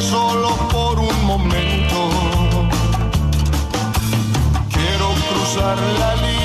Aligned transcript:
Solo 0.00 0.54
por 0.70 1.00
un 1.00 1.24
momento. 1.24 2.10
Quiero 4.70 5.08
cruzar 5.28 5.76
la 5.98 6.14
línea 6.16 6.43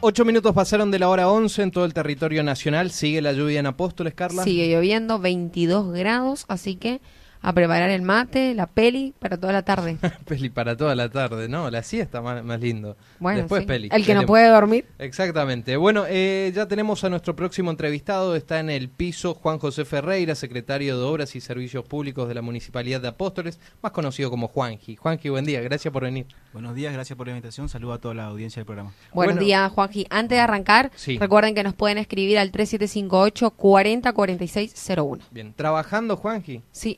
Ocho 0.00 0.24
minutos 0.24 0.54
pasaron 0.54 0.90
de 0.90 0.98
la 0.98 1.08
hora 1.08 1.28
11 1.28 1.62
en 1.62 1.70
todo 1.70 1.84
el 1.84 1.94
territorio 1.94 2.42
nacional. 2.42 2.90
Sigue 2.90 3.20
la 3.20 3.32
lluvia 3.32 3.60
en 3.60 3.66
Apóstoles, 3.66 4.14
Carla. 4.14 4.44
Sigue 4.44 4.68
lloviendo, 4.68 5.18
22 5.18 5.92
grados, 5.92 6.44
así 6.48 6.76
que 6.76 7.00
a 7.46 7.52
preparar 7.52 7.90
el 7.90 8.00
mate, 8.02 8.54
la 8.54 8.66
peli 8.66 9.12
para 9.18 9.36
toda 9.36 9.52
la 9.52 9.62
tarde. 9.62 9.98
Peli 10.26 10.48
para 10.48 10.76
toda 10.76 10.94
la 10.94 11.10
tarde, 11.10 11.46
¿no? 11.48 11.70
La 11.70 11.82
siesta 11.82 12.22
más, 12.22 12.42
más 12.42 12.58
lindo. 12.58 12.96
Bueno, 13.18 13.40
Después 13.40 13.62
sí. 13.62 13.66
peli. 13.66 13.88
El 13.92 14.04
que 14.06 14.14
no 14.14 14.24
puede 14.24 14.48
dormir. 14.48 14.86
Exactamente. 14.98 15.76
Bueno, 15.76 16.04
eh, 16.08 16.50
ya 16.54 16.66
tenemos 16.66 17.04
a 17.04 17.10
nuestro 17.10 17.36
próximo 17.36 17.70
entrevistado. 17.70 18.34
Está 18.34 18.60
en 18.60 18.70
el 18.70 18.88
piso 18.88 19.34
Juan 19.34 19.58
José 19.58 19.84
Ferreira, 19.84 20.34
secretario 20.34 20.96
de 20.98 21.04
Obras 21.04 21.36
y 21.36 21.40
Servicios 21.42 21.84
Públicos 21.84 22.26
de 22.28 22.34
la 22.34 22.40
Municipalidad 22.42 23.00
de 23.02 23.08
Apóstoles, 23.08 23.60
más 23.82 23.92
conocido 23.92 24.30
como 24.30 24.48
Juanji. 24.48 24.96
Juanji, 24.96 25.28
buen 25.28 25.44
día. 25.44 25.60
Gracias 25.60 25.92
por 25.92 26.04
venir. 26.04 26.26
Buenos 26.54 26.74
días, 26.74 26.94
gracias 26.94 27.16
por 27.16 27.26
la 27.26 27.32
invitación. 27.32 27.68
Saludo 27.68 27.92
a 27.92 27.98
toda 27.98 28.14
la 28.14 28.24
audiencia 28.26 28.60
del 28.60 28.66
programa. 28.66 28.92
Buenos 29.12 29.34
Bueno. 29.34 29.44
días, 29.46 29.70
Juanji. 29.70 30.06
Antes 30.08 30.36
de 30.36 30.40
arrancar, 30.40 30.90
Sí. 30.94 31.18
recuerden 31.18 31.54
que 31.54 31.62
nos 31.62 31.74
pueden 31.74 31.98
escribir 31.98 32.38
al 32.38 32.50
3758 32.52 33.50
404601. 33.50 35.24
Bien, 35.30 35.52
trabajando, 35.54 36.16
Juanji. 36.16 36.62
Sí, 36.72 36.96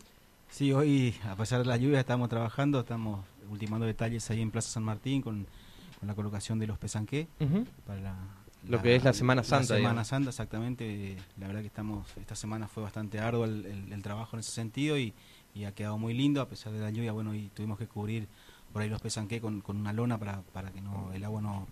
Sí, 0.57 0.73
hoy, 0.73 1.15
a 1.29 1.37
pesar 1.37 1.59
de 1.59 1.67
la 1.67 1.77
lluvia, 1.77 2.01
estamos 2.01 2.31
trabajando, 2.31 2.81
estamos 2.81 3.23
ultimando 3.51 3.85
detalles 3.85 4.31
ahí 4.31 4.41
en 4.41 4.51
Plaza 4.51 4.71
San 4.71 4.85
Martín 4.85 5.21
con, 5.21 5.47
con 6.01 6.09
la 6.09 6.15
colocación 6.15 6.59
de 6.59 6.67
los 6.67 6.79
pesanqué 6.79 7.29
para 7.87 8.01
la, 8.01 8.17
Lo 8.67 8.81
que 8.81 8.97
es 8.97 9.05
la 9.05 9.13
Semana 9.13 9.43
Santa, 9.43 9.59
La 9.59 9.67
Semana 9.67 9.81
digamos. 9.91 10.09
Santa, 10.09 10.31
exactamente. 10.31 11.19
La 11.39 11.49
verdad 11.49 11.61
que 11.61 11.67
estamos, 11.67 12.07
esta 12.19 12.35
semana 12.35 12.69
fue 12.69 12.83
bastante 12.83 13.21
arduo 13.21 13.45
el, 13.45 13.67
el- 13.67 13.93
el 13.93 14.01
trabajo 14.03 14.35
en 14.37 14.41
ese 14.41 14.51
sentido 14.51 14.97
y, 14.99 15.13
y 15.55 15.65
ha 15.65 15.73
quedado 15.73 15.99
muy 15.99 16.15
lindo 16.15 16.41
a 16.41 16.49
pesar 16.49 16.73
de 16.73 16.81
la 16.81 16.89
lluvia. 16.89 17.13
Bueno, 17.13 17.35
y 17.35 17.49
tuvimos 17.49 17.77
que 17.79 17.87
cubrir 17.87 18.27
por 18.73 18.81
ahí 18.81 18.89
los 18.89 19.03
pesanqué 19.03 19.43
con, 19.43 19.61
con 19.61 19.77
una 19.77 19.93
lona 19.93 20.17
para, 20.17 20.41
para 20.55 20.71
que 20.71 20.81
no 20.81 21.13
el 21.13 21.23
agua 21.25 21.43
no, 21.43 21.67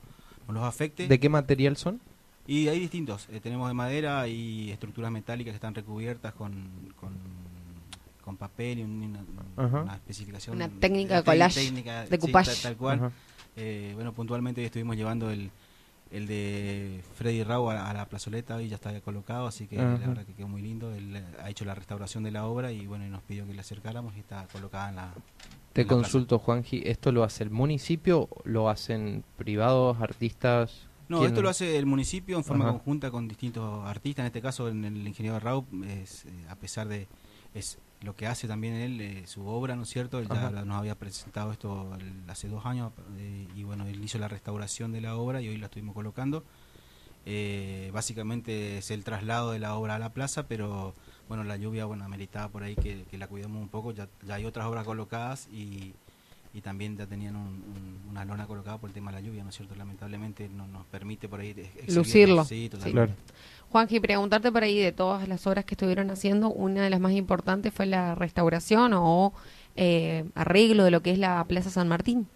no 0.46 0.52
los 0.52 0.62
afecte. 0.62 1.08
¿De 1.08 1.18
qué 1.18 1.30
material 1.30 1.78
son? 1.78 2.02
Y 2.46 2.68
hay 2.68 2.80
distintos. 2.80 3.28
eh, 3.30 3.40
tenemos 3.40 3.66
de 3.68 3.72
madera 3.72 4.28
y 4.28 4.70
estructuras 4.72 5.10
metálicas 5.10 5.52
que 5.52 5.56
están 5.56 5.74
recubiertas 5.74 6.34
con, 6.34 6.52
con, 7.00 7.12
con 8.24 8.36
papel 8.38 8.78
y 8.78 8.82
un- 8.82 9.18
una, 9.56 9.94
especificación. 9.94 10.56
Una 10.56 10.68
técnica 10.68 11.16
de 11.16 11.24
collage, 11.24 11.60
técnica, 11.60 12.06
de 12.06 12.18
sí, 12.18 12.32
tal, 12.32 12.46
tal 12.62 12.76
cual. 12.76 13.12
Eh, 13.56 13.92
bueno, 13.94 14.12
puntualmente 14.14 14.60
hoy 14.62 14.66
estuvimos 14.66 14.96
llevando 14.96 15.30
el, 15.30 15.50
el 16.10 16.26
de 16.26 17.02
Freddy 17.16 17.42
Rau 17.44 17.70
a, 17.70 17.90
a 17.90 17.92
la 17.94 18.06
plazoleta 18.08 18.60
y 18.62 18.68
ya 18.68 18.76
está 18.76 18.98
colocado, 19.02 19.46
así 19.46 19.66
que 19.66 19.78
Ajá. 19.78 19.98
la 19.98 20.06
verdad 20.08 20.24
que 20.24 20.32
quedó 20.32 20.48
muy 20.48 20.62
lindo. 20.62 20.92
Él 20.94 21.16
eh, 21.16 21.24
ha 21.42 21.50
hecho 21.50 21.64
la 21.66 21.74
restauración 21.74 22.24
de 22.24 22.30
la 22.30 22.46
obra 22.46 22.72
y 22.72 22.86
bueno, 22.86 23.04
y 23.06 23.10
nos 23.10 23.22
pidió 23.22 23.46
que 23.46 23.52
le 23.54 23.60
acercáramos 23.60 24.16
y 24.16 24.20
está 24.20 24.46
colocada 24.52 24.88
en 24.88 24.96
la. 24.96 25.12
Te 25.74 25.82
en 25.82 25.86
la 25.86 25.88
plaza. 25.88 26.02
consulto, 26.02 26.38
Juanji. 26.38 26.82
¿Esto 26.86 27.12
lo 27.12 27.24
hace 27.24 27.42
el 27.44 27.50
municipio? 27.50 28.28
¿Lo 28.44 28.68
hacen 28.70 29.22
privados, 29.36 30.00
artistas? 30.00 30.86
No, 31.08 31.18
¿Quién- 31.18 31.28
esto 31.32 31.42
lo 31.42 31.50
hace 31.50 31.76
el 31.76 31.84
municipio 31.84 32.38
en 32.38 32.44
forma 32.44 32.64
Ajá. 32.64 32.72
conjunta 32.72 33.10
con 33.10 33.28
distintos 33.28 33.84
artistas. 33.86 34.22
En 34.22 34.26
este 34.28 34.40
caso, 34.40 34.68
en 34.70 34.84
el 34.86 35.06
ingeniero 35.06 35.38
Raúl, 35.38 35.64
es, 35.86 36.24
eh, 36.24 36.30
a 36.48 36.56
pesar 36.56 36.88
de 36.88 37.06
es 37.54 37.78
lo 38.04 38.14
que 38.14 38.26
hace 38.26 38.46
también 38.46 38.74
él, 38.74 39.00
eh, 39.00 39.26
su 39.26 39.46
obra, 39.46 39.74
¿no 39.76 39.82
es 39.82 39.88
cierto? 39.88 40.18
Él 40.18 40.28
ya 40.28 40.48
Ajá. 40.48 40.64
nos 40.64 40.76
había 40.78 40.94
presentado 40.94 41.50
esto 41.52 41.94
el- 41.98 42.28
hace 42.30 42.48
dos 42.48 42.64
años 42.66 42.92
eh, 43.18 43.48
y 43.56 43.64
bueno, 43.64 43.86
él 43.86 44.02
hizo 44.04 44.18
la 44.18 44.28
restauración 44.28 44.92
de 44.92 45.00
la 45.00 45.16
obra 45.16 45.40
y 45.40 45.48
hoy 45.48 45.56
la 45.56 45.66
estuvimos 45.66 45.94
colocando. 45.94 46.44
Eh, 47.26 47.90
básicamente 47.94 48.78
es 48.78 48.90
el 48.90 49.02
traslado 49.02 49.52
de 49.52 49.58
la 49.58 49.74
obra 49.76 49.94
a 49.94 49.98
la 49.98 50.12
plaza, 50.12 50.46
pero 50.46 50.94
bueno, 51.28 51.42
la 51.42 51.56
lluvia 51.56 51.86
bueno 51.86 52.04
ameritaba 52.04 52.48
por 52.50 52.62
ahí 52.62 52.74
que, 52.76 53.04
que 53.10 53.16
la 53.16 53.26
cuidamos 53.28 53.62
un 53.62 53.68
poco. 53.70 53.92
Ya, 53.92 54.08
ya 54.26 54.34
hay 54.34 54.44
otras 54.44 54.66
obras 54.66 54.84
colocadas 54.84 55.48
y, 55.50 55.94
y 56.54 56.60
también 56.60 56.96
ya 56.96 57.06
tenían 57.06 57.34
un- 57.36 57.46
un- 57.64 58.00
una 58.10 58.24
lona 58.24 58.46
colocada 58.46 58.78
por 58.78 58.88
el 58.88 58.94
tema 58.94 59.10
de 59.10 59.20
la 59.20 59.26
lluvia, 59.26 59.42
¿no 59.42 59.50
es 59.50 59.56
cierto? 59.56 59.74
Lamentablemente 59.74 60.48
no 60.48 60.66
nos 60.68 60.86
permite 60.86 61.28
por 61.28 61.40
ahí. 61.40 61.54
Lucirlo. 61.88 62.44
Sí, 62.44 62.64
Sí. 62.64 62.68
totalmente. 62.70 63.14
Juanji, 63.70 63.98
preguntarte 63.98 64.52
por 64.52 64.62
ahí 64.62 64.78
de 64.78 64.92
todas 64.92 65.26
las 65.28 65.44
obras 65.48 65.64
que 65.64 65.74
estuvieron 65.74 66.10
haciendo, 66.10 66.48
una 66.50 66.82
de 66.82 66.90
las 66.90 67.00
más 67.00 67.12
importantes 67.12 67.74
fue 67.74 67.86
la 67.86 68.14
restauración 68.14 68.92
o 68.94 69.32
eh, 69.76 70.24
arreglo 70.36 70.84
de 70.84 70.92
lo 70.92 71.02
que 71.02 71.10
es 71.10 71.18
la 71.18 71.44
Plaza 71.48 71.68
San 71.70 71.88
Martín. 71.88 72.28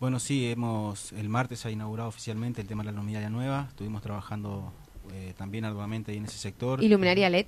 Bueno, 0.00 0.18
sí, 0.18 0.50
hemos 0.50 1.12
el 1.12 1.28
martes 1.28 1.60
se 1.60 1.68
ha 1.68 1.70
inaugurado 1.70 2.08
oficialmente 2.08 2.62
el 2.62 2.66
tema 2.66 2.82
de 2.82 2.90
la 2.92 2.96
luminaria 2.98 3.28
nueva. 3.28 3.66
Estuvimos 3.68 4.00
trabajando 4.00 4.72
eh, 5.12 5.34
también 5.36 5.66
arduamente 5.66 6.12
ahí 6.12 6.16
en 6.18 6.24
ese 6.24 6.38
sector. 6.38 6.82
Y 6.82 6.88
luminaria 6.88 7.28
LED. 7.28 7.44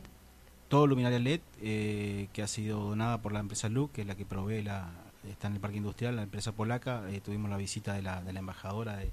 Todo 0.69 0.87
luminaria 0.87 1.19
LED 1.19 1.41
eh, 1.63 2.29
que 2.35 2.43
ha 2.43 2.47
sido 2.47 2.81
donada 2.81 3.23
por 3.23 3.33
la 3.33 3.41
empresa 3.41 3.69
LUC, 3.71 3.93
que 3.93 4.01
es 4.03 4.07
la 4.07 4.15
que 4.17 4.27
provee 4.27 4.63
la 4.63 4.91
está 5.31 5.49
en 5.49 5.55
el 5.55 5.61
parque 5.61 5.77
industrial, 5.79 6.17
la 6.17 6.23
empresa 6.23 6.53
polaca. 6.53 7.03
Eh, 7.11 7.21
tuvimos 7.21 7.51
la 7.51 7.57
visita 7.57 7.93
de 7.95 8.03
la, 8.03 8.23
de 8.23 8.33
la 8.33 8.39
embajadora 8.41 8.97
de, 8.97 9.11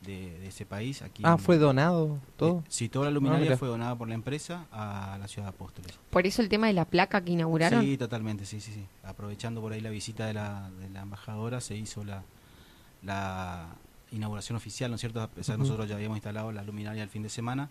de- 0.00 0.38
de 0.40 0.48
ese 0.48 0.66
país. 0.66 1.02
Aquí 1.02 1.22
Ah, 1.24 1.32
en- 1.32 1.38
¿fue 1.38 1.58
donado 1.58 2.18
todo? 2.36 2.60
Eh, 2.60 2.62
sí, 2.68 2.88
toda 2.88 3.04
la 3.06 3.10
Ah, 3.10 3.14
luminaria 3.14 3.56
fue 3.56 3.68
donada 3.68 3.94
por 3.96 4.08
la 4.08 4.14
empresa 4.14 4.66
a 4.72 5.16
la 5.20 5.28
ciudad 5.28 5.46
de 5.48 5.50
Apóstoles. 5.54 5.98
Por 6.10 6.26
eso 6.26 6.42
el 6.42 6.48
tema 6.48 6.66
de 6.66 6.72
la 6.72 6.84
placa 6.84 7.20
que 7.22 7.32
inauguraron. 7.32 7.80
Sí, 7.82 7.96
totalmente, 7.96 8.44
sí, 8.46 8.60
sí, 8.60 8.72
sí. 8.72 8.84
Aprovechando 9.04 9.60
por 9.60 9.72
ahí 9.72 9.80
la 9.80 9.90
visita 9.90 10.26
de 10.26 10.34
la, 10.34 10.70
de 10.80 10.90
la 10.90 11.02
embajadora, 11.02 11.60
se 11.60 11.76
hizo 11.76 12.02
la, 12.04 12.22
la 13.02 13.68
inauguración 14.10 14.56
oficial, 14.56 14.90
¿no 14.90 14.96
es 14.96 15.00
cierto? 15.00 15.20
A 15.22 15.28
pesar 15.28 15.56
de 15.56 15.62
Ujú. 15.62 15.68
nosotros 15.68 15.88
ya 15.88 15.96
habíamos 15.96 16.16
instalado 16.18 16.52
la 16.52 16.62
luminaria 16.62 17.02
el 17.02 17.08
fin 17.08 17.22
de 17.22 17.28
semana, 17.30 17.68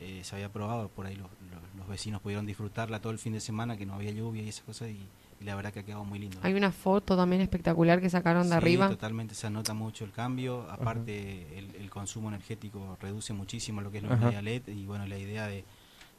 eh, 0.00 0.20
se 0.24 0.34
había 0.34 0.48
probado, 0.50 0.88
por 0.88 1.06
ahí 1.06 1.16
los, 1.16 1.26
los- 1.50 1.60
los 1.78 1.88
vecinos 1.88 2.20
pudieron 2.22 2.46
disfrutarla 2.46 3.00
todo 3.00 3.12
el 3.12 3.18
fin 3.18 3.32
de 3.32 3.40
semana, 3.40 3.76
que 3.76 3.84
no 3.86 3.94
había 3.94 4.10
lluvia 4.12 4.42
y 4.42 4.48
esas 4.48 4.64
cosas, 4.64 4.88
y, 4.88 5.00
y 5.40 5.44
la 5.44 5.54
verdad 5.54 5.72
que 5.72 5.80
ha 5.80 5.82
quedado 5.84 6.04
muy 6.04 6.18
lindo. 6.18 6.38
Hay 6.42 6.52
una 6.54 6.70
foto 6.70 7.16
también 7.16 7.40
espectacular 7.42 8.00
que 8.00 8.10
sacaron 8.10 8.42
de 8.44 8.50
Sí, 8.50 8.54
arriba. 8.56 8.88
totalmente 8.90 9.34
se 9.34 9.48
nota 9.50 9.72
mucho 9.74 10.04
el 10.04 10.12
cambio. 10.12 10.66
Aparte, 10.70 11.58
el, 11.58 11.74
el 11.76 11.88
consumo 11.90 12.28
energético 12.28 12.98
reduce 13.00 13.32
muchísimo 13.32 13.80
lo 13.80 13.90
que 13.90 13.98
es 13.98 14.04
la 14.04 14.10
luminaria 14.10 14.42
LED. 14.42 14.68
Y 14.68 14.84
bueno, 14.86 15.06
la 15.06 15.16
idea 15.18 15.46
de, 15.46 15.64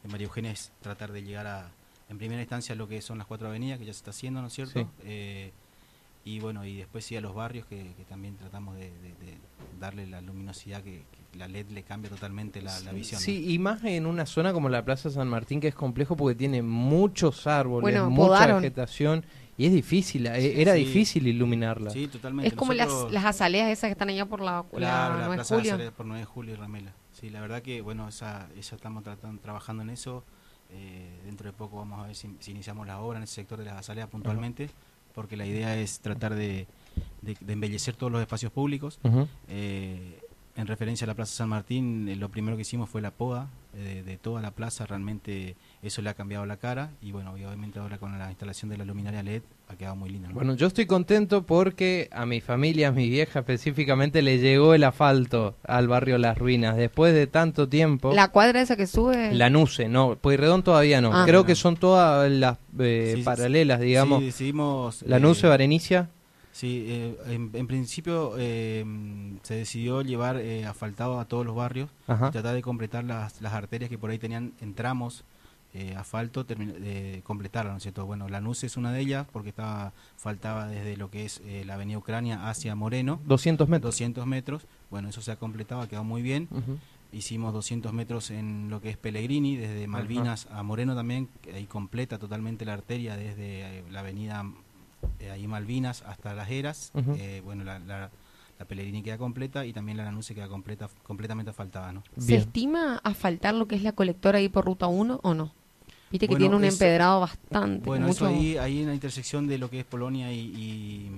de 0.03 0.09
María 0.09 0.25
Eugenia 0.25 0.51
es 0.51 0.71
tratar 0.81 1.12
de 1.12 1.21
llegar 1.23 1.45
a, 1.47 1.69
en 2.09 2.18
primera 2.18 2.41
instancia, 2.41 2.73
lo 2.75 2.88
que 2.88 3.01
son 3.01 3.19
las 3.19 3.27
cuatro 3.27 3.47
avenidas, 3.47 3.77
que 3.79 3.85
ya 3.85 3.94
se 3.94 3.97
está 3.97 4.09
haciendo, 4.09 4.41
¿no 4.41 4.47
es 4.47 4.53
cierto? 4.53 4.79
Sí. 4.79 4.88
Eh, 5.03 5.51
y 6.23 6.39
bueno, 6.39 6.65
y 6.65 6.77
después 6.77 7.03
sí 7.06 7.15
a 7.15 7.21
los 7.21 7.33
barrios, 7.33 7.65
que, 7.65 7.94
que 7.97 8.06
también 8.06 8.35
tratamos 8.38 8.75
de, 8.75 8.91
de- 8.91 9.09
de 9.25 9.38
darle 9.79 10.06
la 10.07 10.21
luminosidad 10.21 10.83
que, 10.83 11.03
que 11.31 11.38
la 11.38 11.47
LED 11.47 11.69
le 11.69 11.83
cambia 11.83 12.09
totalmente 12.09 12.62
la, 12.62 12.79
la 12.81 12.91
visión. 12.91 13.19
Sí, 13.19 13.51
y 13.51 13.57
más 13.57 13.83
en 13.83 14.06
una 14.06 14.25
zona 14.25 14.53
como 14.53 14.69
la 14.69 14.85
Plaza 14.85 15.09
San 15.09 15.27
Martín, 15.27 15.59
que 15.59 15.68
es 15.69 15.75
complejo 15.75 16.15
porque 16.15 16.35
tiene 16.35 16.62
muchos 16.62 17.47
árboles, 17.47 17.81
Bueno, 17.81 18.09
mucha 18.09 18.27
podaron. 18.27 18.62
vegetación, 18.62 19.25
y 19.57 19.65
es 19.65 19.73
difícil, 19.73 20.27
eh, 20.27 20.62
era 20.62 20.73
Sí. 20.73 20.79
difícil 20.85 21.27
iluminarla. 21.27 21.89
Sí, 21.91 22.07
totalmente. 22.07 22.47
Es 22.50 22.53
como 22.53 22.74
las, 22.74 22.88
Nosotros- 22.88 23.12
las 23.13 23.25
azaleas 23.25 23.69
esas 23.69 23.88
que 23.88 23.91
están 23.94 24.09
allá 24.09 24.25
por 24.25 24.41
la, 24.41 24.63
la 24.71 24.77
Claro, 24.77 25.13
la 25.15 25.19
9 25.27 25.29
de 25.31 25.35
Plaza 25.38 25.56
de 25.57 25.71
julio. 25.71 25.91
Por 25.94 26.06
9 26.06 26.19
de 26.19 26.25
julio 26.25 26.53
y 26.53 26.57
Ramela. 26.57 26.94
Sí, 27.13 27.29
la 27.29 27.41
verdad 27.41 27.62
que, 27.62 27.81
bueno, 27.81 28.07
esa, 28.07 28.47
esa 28.57 28.75
estamos 28.75 29.03
tratando, 29.03 29.41
trabajando 29.41 29.81
en 29.83 29.89
eso. 29.89 30.24
Eh, 30.74 31.19
dentro 31.25 31.47
de 31.51 31.53
poco 31.53 31.77
vamos 31.77 32.00
a 32.03 32.07
ver 32.07 32.15
si, 32.15 32.33
si 32.39 32.51
iniciamos 32.51 32.88
la 32.88 33.00
obra 33.01 33.17
en 33.17 33.24
ese 33.24 33.35
sector 33.35 33.59
de 33.59 33.65
las 33.65 33.75
azaleas 33.75 34.07
puntualmente, 34.07 34.69
porque 35.13 35.35
la 35.37 35.45
idea 35.45 35.75
es 35.77 35.99
tratar 35.99 36.35
de, 36.35 36.67
de- 37.21 37.37
de 37.39 37.53
embellecer 37.53 37.95
todos 37.95 38.11
los 38.11 38.21
espacios 38.21 38.51
públicos. 38.51 38.99
Eh, 39.49 40.19
en 40.56 40.68
referencia 40.68 41.06
a 41.06 41.07
la 41.07 41.13
Plaza 41.13 41.33
San 41.33 41.50
Martín, 41.50 42.07
eh, 42.09 42.15
lo 42.15 42.30
primero 42.30 42.56
que 42.56 42.62
hicimos 42.62 42.89
fue 42.89 43.01
la 43.01 43.12
poda 43.12 43.50
eh, 43.74 44.03
de 44.06 44.18
toda 44.18 44.42
la 44.42 44.51
plaza, 44.51 44.86
realmente 44.86 45.56
eso 45.81 46.01
le 46.01 46.09
ha 46.09 46.13
cambiado 46.13 46.45
la 46.45 46.57
cara 46.57 46.89
y 47.01 47.13
bueno, 47.13 47.31
obviamente 47.31 47.80
ahora 47.80 47.98
con 47.98 48.19
la 48.19 48.30
instalación 48.30 48.69
de 48.69 48.77
la 48.77 48.83
luminaria 48.83 49.24
LED 49.24 49.44
ha 49.69 49.75
quedado 49.75 49.95
muy 49.95 50.09
linda. 50.09 50.27
¿no? 50.27 50.33
Bueno, 50.33 50.56
yo 50.56 50.68
estoy 50.68 50.86
contento 50.86 51.44
porque 51.44 52.09
a 52.12 52.25
mi 52.25 52.42
familia, 52.42 52.89
a 52.89 52.92
mi 52.92 53.09
vieja 53.09 53.39
específicamente, 53.39 54.21
le 54.21 54.39
llegó 54.39 54.74
el 54.74 54.83
asfalto 54.83 55.56
al 55.63 55.88
barrio 55.88 56.18
Las 56.18 56.38
Ruinas. 56.38 56.75
Después 56.75 57.13
de 57.13 57.27
tanto 57.27 57.69
tiempo... 57.69 58.13
La 58.13 58.27
cuadra 58.27 58.62
esa 58.62 58.75
que 58.75 58.88
sube. 58.88 59.33
La 59.33 59.50
Nuce, 59.50 59.88
no, 59.88 60.18
Pueyrredón 60.18 60.63
todavía 60.63 61.00
no. 61.00 61.13
Ah. 61.13 61.24
Creo 61.25 61.45
que 61.45 61.56
son 61.56 61.77
todas 61.77 62.30
las 62.30 62.57
eh, 62.77 63.13
Sí, 63.15 63.24
paralelas, 63.24 63.80
digamos. 63.80 64.19
Sí, 64.19 64.25
decidimos... 64.25 65.01
La 65.03 65.15
eh, 65.15 65.21
Nuce, 65.21 65.48
Barenicia. 65.48 66.09
Sí, 66.51 66.86
eh, 66.88 67.18
en, 67.27 67.50
en 67.53 67.68
principio 67.68 68.33
eh, 68.38 68.86
se 69.44 69.56
decidió 69.56 70.01
llevar 70.01 70.38
eh, 70.38 70.65
asfaltado 70.65 71.19
a 71.19 71.25
todos 71.25 71.45
los 71.45 71.56
barrios 71.56 71.89
Ajá. 72.07 72.27
y 72.27 72.31
tratar 72.31 72.56
de 72.56 72.62
completar 72.62 73.03
las, 73.03 73.42
las 73.42 73.53
arterias 73.53 73.89
que 73.89 73.98
por 73.98 74.09
ahí 74.09 74.19
tenían 74.19 74.53
en 74.59 74.74
tramos 74.74 75.24
eh, 75.74 75.95
asfalto, 75.95 76.45
completarlas, 77.24 77.71
¿no 77.74 77.77
es 77.77 77.83
cierto? 77.83 78.06
Bueno, 78.06 78.27
la 78.27 78.42
NUC 78.42 78.65
es 78.65 78.75
una 78.75 78.92
de 78.92 79.00
ellas 79.00 79.25
porque 79.31 79.50
estaba 79.50 79.94
faltaba 80.18 80.68
desde 80.68 80.98
lo 80.98 81.09
que 81.09 81.24
es 81.24 81.42
eh, 81.45 81.63
la 81.65 81.75
avenida 81.75 81.98
Ucrania 81.98 82.50
hacia 82.50 82.75
Moreno, 82.75 83.21
200 83.25 83.69
metros. 83.69 83.94
200 83.94 84.27
metros. 84.27 84.68
Bueno, 84.89 85.07
eso 85.07 85.21
se 85.21 85.31
ha 85.31 85.38
completado, 85.38 85.80
ha 85.80 85.88
quedado 85.88 86.03
muy 86.03 86.21
bien. 86.21 86.50
Hicimos 87.13 87.53
200 87.53 87.94
metros 87.94 88.31
en 88.31 88.69
lo 88.69 88.81
que 88.81 88.89
es 88.89 88.98
Pellegrini, 88.98 89.56
desde 89.56 89.88
Malvinas 89.88 90.48
a 90.51 90.62
Moreno 90.63 90.94
también, 90.94 91.30
ahí 91.53 91.65
completa 91.68 92.18
totalmente 92.18 92.65
la 92.65 92.74
arteria 92.74 93.15
desde 93.15 93.83
la 93.92 94.01
avenida 94.01 94.45
eh, 95.19 95.31
ahí 95.31 95.48
Malvinas 95.48 96.01
hasta 96.03 96.33
Las 96.33 96.50
Heras. 96.50 96.92
Eh, 97.18 97.42
bueno, 97.44 97.63
la, 97.63 97.80
la, 97.80 98.09
la 98.59 98.65
Pellegrini 98.65 99.01
queda 99.03 99.18
completa 99.18 99.65
y 99.65 99.74
también 99.74 99.98
la 99.98 100.03
Lanuse 100.06 100.36
queda 100.36 100.48
completa, 100.48 100.89
completamente 101.03 101.50
asfaltada, 101.50 101.92
¿no? 101.92 102.03
¿Se 102.18 102.27
Bien. 102.27 102.39
estima 102.42 102.98
asfaltar 103.03 103.53
lo 103.56 103.68
que 103.68 103.75
es 103.75 103.83
la 103.83 103.92
colectora 103.94 104.38
ahí 104.39 104.50
por 104.50 104.65
ruta 104.65 104.88
1 104.88 105.19
o 105.24 105.33
no? 105.33 105.51
Viste 106.12 106.27
que 106.27 106.33
Bueno, 106.33 106.39
tiene 106.44 106.56
un 106.57 106.63
eso- 106.65 106.75
empedrado 106.75 107.19
bastante. 107.21 107.86
Bueno, 107.86 108.07
mucho... 108.07 108.27
eso 108.27 108.36
ahí, 108.36 108.57
ahí 108.57 108.81
en 108.81 108.88
la 108.88 108.94
intersección 108.94 109.48
de 109.48 109.57
lo 109.57 109.69
que 109.69 109.80
es 109.80 109.86
Polonia 109.86 110.31
y, 110.33 110.39
y, 110.39 111.12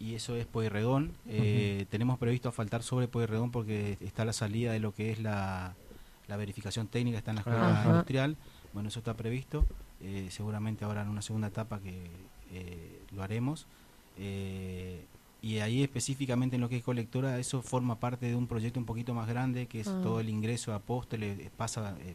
y 0.00 0.14
eso 0.14 0.34
es 0.36 0.46
Pueyrredón. 0.46 1.12
Eh, 1.28 1.86
Tenemos 1.90 2.18
previsto 2.18 2.48
asfaltar 2.48 2.82
sobre 2.82 3.06
Pueyrredón 3.08 3.50
porque 3.50 3.98
está 4.00 4.24
la 4.24 4.32
salida 4.32 4.72
de 4.72 4.80
lo 4.80 4.94
que 4.94 5.12
es 5.12 5.20
la, 5.20 5.74
la 6.26 6.36
verificación 6.36 6.86
técnica, 6.88 7.18
está 7.18 7.30
en 7.32 7.36
la 7.36 7.40
escuela 7.42 7.82
industrial. 7.86 8.36
Bueno, 8.72 8.88
eso 8.88 8.98
está 8.98 9.14
previsto. 9.14 9.64
Eh, 10.00 10.28
seguramente 10.30 10.84
ahora 10.84 11.02
en 11.02 11.08
una 11.08 11.22
segunda 11.22 11.48
etapa 11.48 11.80
que 11.80 12.10
eh, 12.52 13.00
lo 13.12 13.22
haremos. 13.22 13.66
Eh, 14.18 15.04
y 15.42 15.58
ahí 15.58 15.82
específicamente 15.82 16.56
en 16.56 16.62
lo 16.62 16.68
que 16.68 16.78
es 16.78 16.82
colectora, 16.82 17.38
eso 17.38 17.60
forma 17.62 18.00
parte 18.00 18.26
de 18.26 18.34
un 18.34 18.46
proyecto 18.46 18.80
un 18.80 18.86
poquito 18.86 19.12
más 19.14 19.28
grande, 19.28 19.66
que 19.66 19.80
es 19.80 19.88
Ah. 19.88 20.00
todo 20.02 20.20
el 20.20 20.28
ingreso 20.30 20.72
a 20.72 20.76
Apóstoles, 20.76 21.38
eh, 21.38 21.50
pasa... 21.56 21.94
eh, 22.00 22.14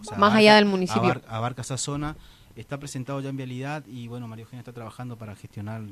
o 0.00 0.04
sea, 0.04 0.16
Más 0.16 0.28
abarca- 0.30 0.38
allá 0.38 0.54
del 0.56 0.64
municipio. 0.64 1.02
abar- 1.02 1.22
abarca 1.28 1.60
esa 1.60 1.76
zona, 1.76 2.16
está 2.56 2.78
presentado 2.78 3.20
ya 3.20 3.28
en 3.28 3.36
vialidad 3.36 3.84
y 3.86 4.08
bueno, 4.08 4.26
María 4.28 4.44
Eugenia 4.44 4.60
está 4.60 4.72
trabajando 4.72 5.18
para 5.18 5.36
gestionar 5.36 5.82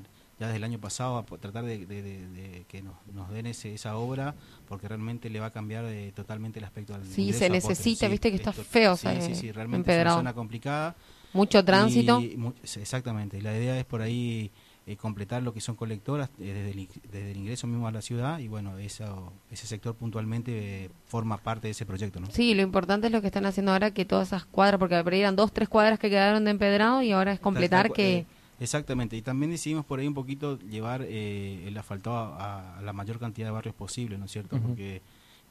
ya 0.41 0.47
desde 0.47 0.57
el 0.57 0.65
año 0.65 0.79
pasado, 0.79 1.19
a 1.19 1.25
tratar 1.27 1.65
de, 1.67 1.85
de- 1.85 2.03
de- 2.03 2.27
de 2.29 2.65
que 2.69 2.81
nos, 2.81 2.95
nos 3.13 3.29
den 3.31 3.47
ese- 3.49 3.75
esa 3.75 3.97
obra, 3.99 4.35
porque 4.67 4.89
realmente 4.89 5.29
le 5.29 5.41
va 5.41 5.47
a 5.47 5.51
cambiar 5.53 5.85
eh, 5.85 6.11
totalmente 6.17 6.59
el 6.59 6.65
aspecto 6.65 6.95
al 6.95 7.05
Sí, 7.05 7.35
se 7.35 7.51
necesita, 7.51 8.09
viste 8.09 8.31
que 8.31 8.37
está 8.37 8.51
esto- 8.51 8.65
feo, 8.65 8.97
Sí, 8.97 9.07
o 9.09 9.11
sea, 9.11 9.21
sí, 9.21 9.35
sí, 9.35 9.53
realmente 9.53 9.91
es 9.91 9.95
una 9.95 9.99
empedrado. 9.99 10.17
zona 10.17 10.33
complicada. 10.33 10.97
Mucho 11.33 11.65
tránsito. 11.65 12.21
Y 12.21 12.39
exactamente, 12.81 13.39
y 13.39 13.41
la 13.41 13.57
idea 13.57 13.79
es 13.79 13.85
por 13.85 14.03
ahí 14.03 14.51
eh, 14.87 14.97
completar 14.97 15.43
lo 15.43 15.53
que 15.53 15.61
son 15.61 15.77
colectoras 15.77 16.31
eh, 16.41 16.53
desde, 16.53 16.71
el, 16.71 16.89
desde 17.13 17.31
el 17.33 17.37
ingreso 17.37 17.67
mismo 17.67 17.87
a 17.87 17.93
la 17.93 18.01
ciudad 18.01 18.39
y 18.39 18.49
bueno, 18.49 18.79
eso, 18.79 19.35
ese 19.51 19.67
sector 19.67 19.95
puntualmente 19.95 20.85
eh, 20.85 20.91
forma 21.05 21.37
parte 21.37 21.69
de 21.69 21.73
ese 21.73 21.85
proyecto, 21.85 22.21
¿no? 22.21 22.31
Sí, 22.31 22.55
lo 22.55 22.63
importante 22.63 23.09
es 23.09 23.13
lo 23.13 23.21
que 23.21 23.27
están 23.27 23.45
haciendo 23.45 23.73
ahora, 23.73 23.91
que 23.91 24.07
todas 24.07 24.29
esas 24.29 24.47
cuadras, 24.47 24.79
porque 24.79 24.95
eran 24.95 25.37
dos, 25.37 25.53
tres 25.53 25.69
cuadras 25.69 25.99
que 25.99 26.09
quedaron 26.09 26.45
de 26.45 26.53
empedrado 26.53 27.03
y 27.03 27.13
ahora 27.13 27.33
es 27.33 27.41
completar 27.41 27.93
que... 27.93 28.25
exactamente, 28.59 29.15
y 29.15 29.21
también 29.21 29.51
decidimos 29.51 29.85
por 29.85 30.01
ahí 30.01 30.07
un 30.07 30.15
poquito 30.15 30.59
llevar 30.61 31.03
eh, 31.07 31.65
el 31.67 31.77
asfaltado 31.77 32.17
a, 32.17 32.79
a 32.79 32.81
la 32.81 32.95
mayor 32.95 33.19
cantidad 33.19 33.49
de 33.49 33.53
barrios 33.53 33.75
posible, 33.75 34.17
¿no 34.17 34.25
es 34.25 34.31
cierto? 34.31 34.59
Porque, 34.59 35.03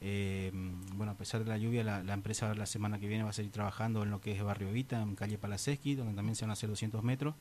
eh, 0.01 0.51
bueno, 0.95 1.11
a 1.11 1.15
pesar 1.15 1.43
de 1.43 1.49
la 1.49 1.57
lluvia, 1.57 1.83
la, 1.83 2.03
la 2.03 2.13
empresa 2.13 2.53
la 2.53 2.65
semana 2.65 2.99
que 2.99 3.07
viene 3.07 3.23
va 3.23 3.31
a 3.31 3.33
seguir 3.33 3.51
trabajando 3.51 4.03
en 4.03 4.11
lo 4.11 4.21
que 4.21 4.31
es 4.31 4.43
Barrio 4.43 4.71
Vita, 4.71 5.01
en 5.01 5.15
calle 5.15 5.37
Palaceski, 5.37 5.95
donde 5.95 6.13
también 6.13 6.35
se 6.35 6.45
van 6.45 6.51
a 6.51 6.53
hacer 6.53 6.69
200 6.69 7.03
metros, 7.03 7.35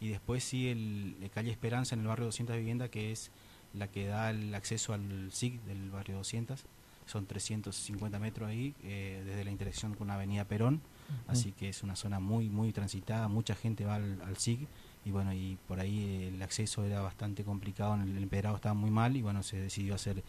y 0.00 0.08
después 0.08 0.42
sí 0.42 0.68
el, 0.68 1.16
el 1.20 1.30
calle 1.30 1.50
Esperanza 1.50 1.94
en 1.94 2.00
el 2.00 2.06
barrio 2.06 2.26
200 2.26 2.56
Vivienda, 2.56 2.88
que 2.88 3.12
es 3.12 3.30
la 3.74 3.88
que 3.88 4.06
da 4.06 4.30
el 4.30 4.54
acceso 4.54 4.92
al 4.92 5.30
SIG 5.32 5.60
del 5.62 5.90
barrio 5.90 6.16
200. 6.16 6.64
Son 7.06 7.26
350 7.26 8.18
metros 8.18 8.48
ahí, 8.48 8.74
eh, 8.82 9.22
desde 9.24 9.44
la 9.44 9.50
intersección 9.50 9.94
con 9.94 10.08
la 10.08 10.14
avenida 10.14 10.44
Perón. 10.44 10.80
Así 11.26 11.52
que 11.52 11.68
es 11.68 11.82
una 11.82 11.94
zona 11.94 12.20
muy, 12.20 12.48
muy 12.48 12.72
transitada. 12.72 13.28
Mucha 13.28 13.54
gente 13.54 13.84
va 13.84 13.96
al, 13.96 14.22
al 14.22 14.36
SIG. 14.38 14.66
Y 15.04 15.10
bueno, 15.10 15.32
y 15.34 15.58
por 15.68 15.80
ahí 15.80 16.30
el 16.32 16.40
acceso 16.42 16.84
era 16.84 17.02
bastante 17.02 17.44
complicado. 17.44 17.94
El 17.94 18.16
empedrado 18.16 18.56
estaba 18.56 18.74
muy 18.74 18.90
mal. 18.90 19.16
Y 19.16 19.22
bueno, 19.22 19.42
se 19.42 19.58
decidió 19.58 19.94
hacer 19.94 20.22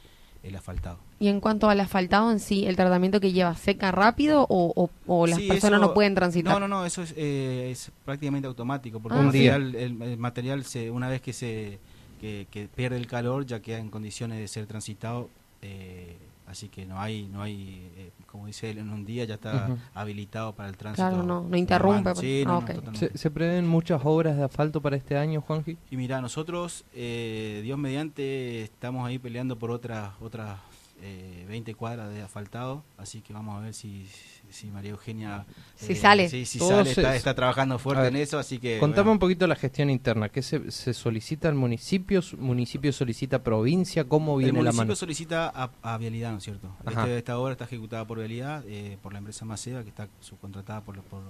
el 0.43 0.55
asfaltado. 0.55 0.99
Y 1.19 1.29
en 1.29 1.39
cuanto 1.39 1.69
al 1.69 1.79
asfaltado 1.79 2.29
en 2.31 2.39
sí, 2.39 2.65
¿el 2.65 2.75
tratamiento 2.75 3.19
que 3.21 3.31
lleva 3.31 3.55
seca 3.55 3.91
rápido 3.91 4.45
o, 4.49 4.73
o- 4.75 4.89
o 5.07 5.25
las 5.25 5.39
Sí, 5.39 5.47
personas 5.47 5.79
eso- 5.79 5.87
no 5.87 5.93
pueden 5.93 6.15
transitar? 6.15 6.53
No, 6.53 6.59
no, 6.59 6.67
no, 6.67 6.85
eso 6.85 7.01
es, 7.01 7.13
eh, 7.17 7.69
es 7.71 7.91
prácticamente 8.03 8.47
automático. 8.47 8.99
Porque 8.99 9.17
Ah, 9.17 9.21
el, 9.21 9.25
material, 9.27 9.75
el, 9.75 10.01
el 10.01 10.17
material 10.17 10.65
se, 10.65 10.91
una 10.91 11.07
vez 11.09 11.21
que 11.21 11.33
se 11.33 11.79
que, 12.19 12.47
que 12.51 12.67
pierde 12.73 12.95
el 12.97 13.07
calor, 13.07 13.45
ya 13.45 13.59
queda 13.61 13.79
en 13.79 13.89
condiciones 13.89 14.37
de 14.39 14.47
ser 14.47 14.65
transitado. 14.65 15.29
eh, 15.61 16.15
así 16.53 16.69
que 16.69 16.85
no 16.85 16.99
hay, 16.99 17.27
no 17.27 17.41
hay 17.41 17.91
eh, 17.97 18.11
como 18.25 18.47
dice 18.47 18.69
él, 18.71 18.77
en 18.79 18.89
un 18.89 19.05
día 19.05 19.25
ya 19.25 19.35
está 19.35 19.67
Ujú. 19.69 19.77
habilitado 19.93 20.53
para 20.55 20.69
el 20.69 20.77
tránsito. 20.77 21.07
Claro, 21.09 21.23
no, 21.23 21.41
no 21.41 21.57
interrumpe. 21.57 22.15
Sí, 22.15 22.43
ah, 22.45 22.47
no, 22.47 22.53
no, 22.53 22.59
ok. 22.59 22.71
totalmente. 22.75 23.11
¿Se, 23.11 23.17
se 23.17 23.31
prevén 23.31 23.67
muchas 23.67 24.01
obras 24.03 24.37
de 24.37 24.43
asfalto 24.43 24.81
para 24.81 24.95
este 24.95 25.17
año, 25.17 25.41
Juanji? 25.41 25.77
Y 25.91 25.97
mira, 25.97 26.21
nosotros, 26.21 26.85
eh, 26.93 27.59
Dios 27.63 27.77
mediante, 27.77 28.63
estamos 28.63 29.05
ahí 29.07 29.19
peleando 29.19 29.57
por 29.59 29.69
otras 29.71 30.11
otras 30.21 30.57
eh, 31.05 31.45
20 31.49 31.75
cuadras 31.75 32.13
de 32.13 32.21
asfaltado, 32.21 32.83
así 32.97 33.21
que 33.21 33.33
vamos 33.33 33.57
a 33.57 33.59
ver 33.59 33.73
si, 33.73 34.07
si 34.49 34.67
María 34.67 34.91
Eugenia... 34.91 35.45
Si 35.75 35.95
sale. 35.95 36.29
Sí, 36.29 36.45
si 36.45 36.59
Todo 36.59 36.69
sale, 36.69 36.85
se- 36.93 37.01
está, 37.01 37.15
está 37.17 37.33
trabajando 37.35 37.77
fuerte 37.77 38.03
ver, 38.03 38.15
en 38.15 38.21
eso, 38.21 38.39
así 38.39 38.57
que... 38.57 38.79
Contame 38.79 39.03
bueno. 39.03 39.11
un 39.13 39.19
poquito 39.19 39.45
la 39.45 39.55
gestión 39.55 39.89
interna. 39.89 40.29
¿Qué 40.29 40.41
se, 40.41 40.71
se 40.71 40.93
solicita 40.93 41.49
al 41.49 41.55
municipio? 41.55 42.21
¿Municipio 42.37 42.93
solicita 42.93 43.43
provincia? 43.43 44.05
¿Cómo 44.05 44.39
El 44.39 44.45
viene 44.45 44.59
la 44.59 44.63
municipio 44.71 44.85
mano? 44.85 44.95
solicita 44.95 45.51
a, 45.53 45.71
a 45.81 45.97
Vialidad, 45.97 46.31
¿no 46.31 46.37
es 46.37 46.43
cierto? 46.45 46.69
Este- 46.87 47.17
esta 47.17 47.37
obra 47.37 47.51
está 47.51 47.65
ejecutada 47.65 48.05
por 48.07 48.19
Vialidad, 48.19 48.63
eh, 48.65 48.97
por 49.01 49.11
la 49.11 49.19
empresa 49.19 49.43
Maceba, 49.43 49.83
que 49.83 49.89
está 49.89 50.07
subcontratada 50.21 50.79
por, 50.81 51.01
por, 51.03 51.21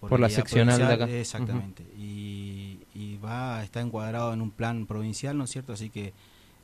Por 0.00 0.18
la 0.20 0.30
seccional 0.30 0.78
de 0.78 0.84
provincial, 0.84 1.02
acá. 1.10 1.20
Exactamente. 1.20 1.82
y, 1.98 2.78
y 2.94 3.18
va 3.18 3.62
está 3.62 3.82
encuadrado 3.82 4.32
en 4.32 4.40
un 4.40 4.50
plan 4.50 4.86
provincial, 4.86 5.36
¿no 5.36 5.44
es 5.44 5.50
cierto? 5.50 5.74
Así 5.74 5.90
que 5.90 6.14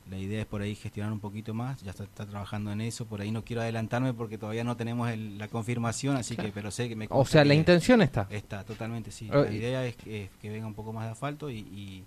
la 0.09 0.17
idea 0.17 0.39
es 0.41 0.45
por 0.47 0.61
ahí 0.61 0.75
gestionar 0.75 1.11
un 1.11 1.19
poquito 1.19 1.53
más, 1.53 1.81
ya 1.83 1.91
está, 1.91 2.03
está 2.05 2.25
trabajando 2.25 2.71
en 2.71 2.81
eso, 2.81 3.05
por 3.05 3.19
ahí 3.21 3.31
no 3.31 3.43
quiero 3.43 3.61
adelantarme 3.61 4.13
porque 4.13 4.37
todavía 4.37 4.63
no 4.63 4.77
tenemos 4.77 5.09
el- 5.09 5.37
la 5.37 5.47
confirmación, 5.47 6.15
así 6.17 6.35
Claro. 6.35 6.49
que, 6.49 6.53
pero 6.53 6.71
sé 6.71 6.87
que 6.89 6.95
me 6.95 7.07
O 7.09 7.25
sea, 7.25 7.43
la 7.45 7.53
intención 7.53 8.01
está. 8.01 8.27
Está, 8.29 8.63
totalmente, 8.63 9.11
sí. 9.11 9.29
Ah, 9.31 9.39
La 9.39 9.51
idea 9.51 9.85
es 9.85 9.95
que, 9.97 10.23
es 10.25 10.29
que 10.41 10.49
venga 10.49 10.65
un 10.67 10.73
poco 10.73 10.93
más 10.93 11.05
de 11.05 11.11
asfalto 11.11 11.49
y, 11.49 11.57
y, 11.59 12.03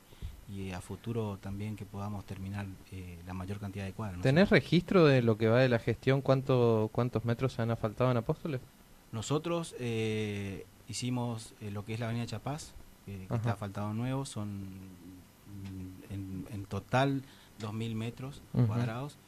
y 0.52 0.72
a 0.72 0.80
futuro 0.80 1.38
también 1.40 1.76
que 1.76 1.84
podamos 1.84 2.24
terminar 2.24 2.66
eh, 2.90 3.18
la 3.26 3.34
mayor 3.34 3.58
cantidad 3.60 3.84
de 3.84 3.92
cuadras. 3.92 4.16
¿no? 4.18 4.22
¿Tenés 4.22 4.50
registro 4.50 5.04
de 5.06 5.22
lo 5.22 5.36
que 5.38 5.48
va 5.48 5.60
de 5.60 5.68
la 5.68 5.78
gestión? 5.78 6.22
¿Cuánto, 6.22 6.88
¿Cuántos 6.92 7.24
metros 7.24 7.52
se 7.52 7.62
han 7.62 7.70
asfaltado 7.70 8.10
en 8.10 8.16
Apóstoles? 8.16 8.60
Nosotros 9.12 9.74
eh, 9.78 10.66
hicimos 10.88 11.54
eh, 11.60 11.70
lo 11.70 11.84
que 11.84 11.94
es 11.94 12.00
la 12.00 12.06
avenida 12.06 12.26
Chapaz, 12.26 12.72
que, 13.06 13.26
que 13.28 13.34
está 13.34 13.52
asfaltado 13.52 13.92
nuevo, 13.92 14.24
son 14.24 14.68
en, 16.10 16.46
en 16.52 16.64
total 16.64 17.22
2.000 17.60 17.94
metros 17.94 18.42
cuadrados. 18.66 19.18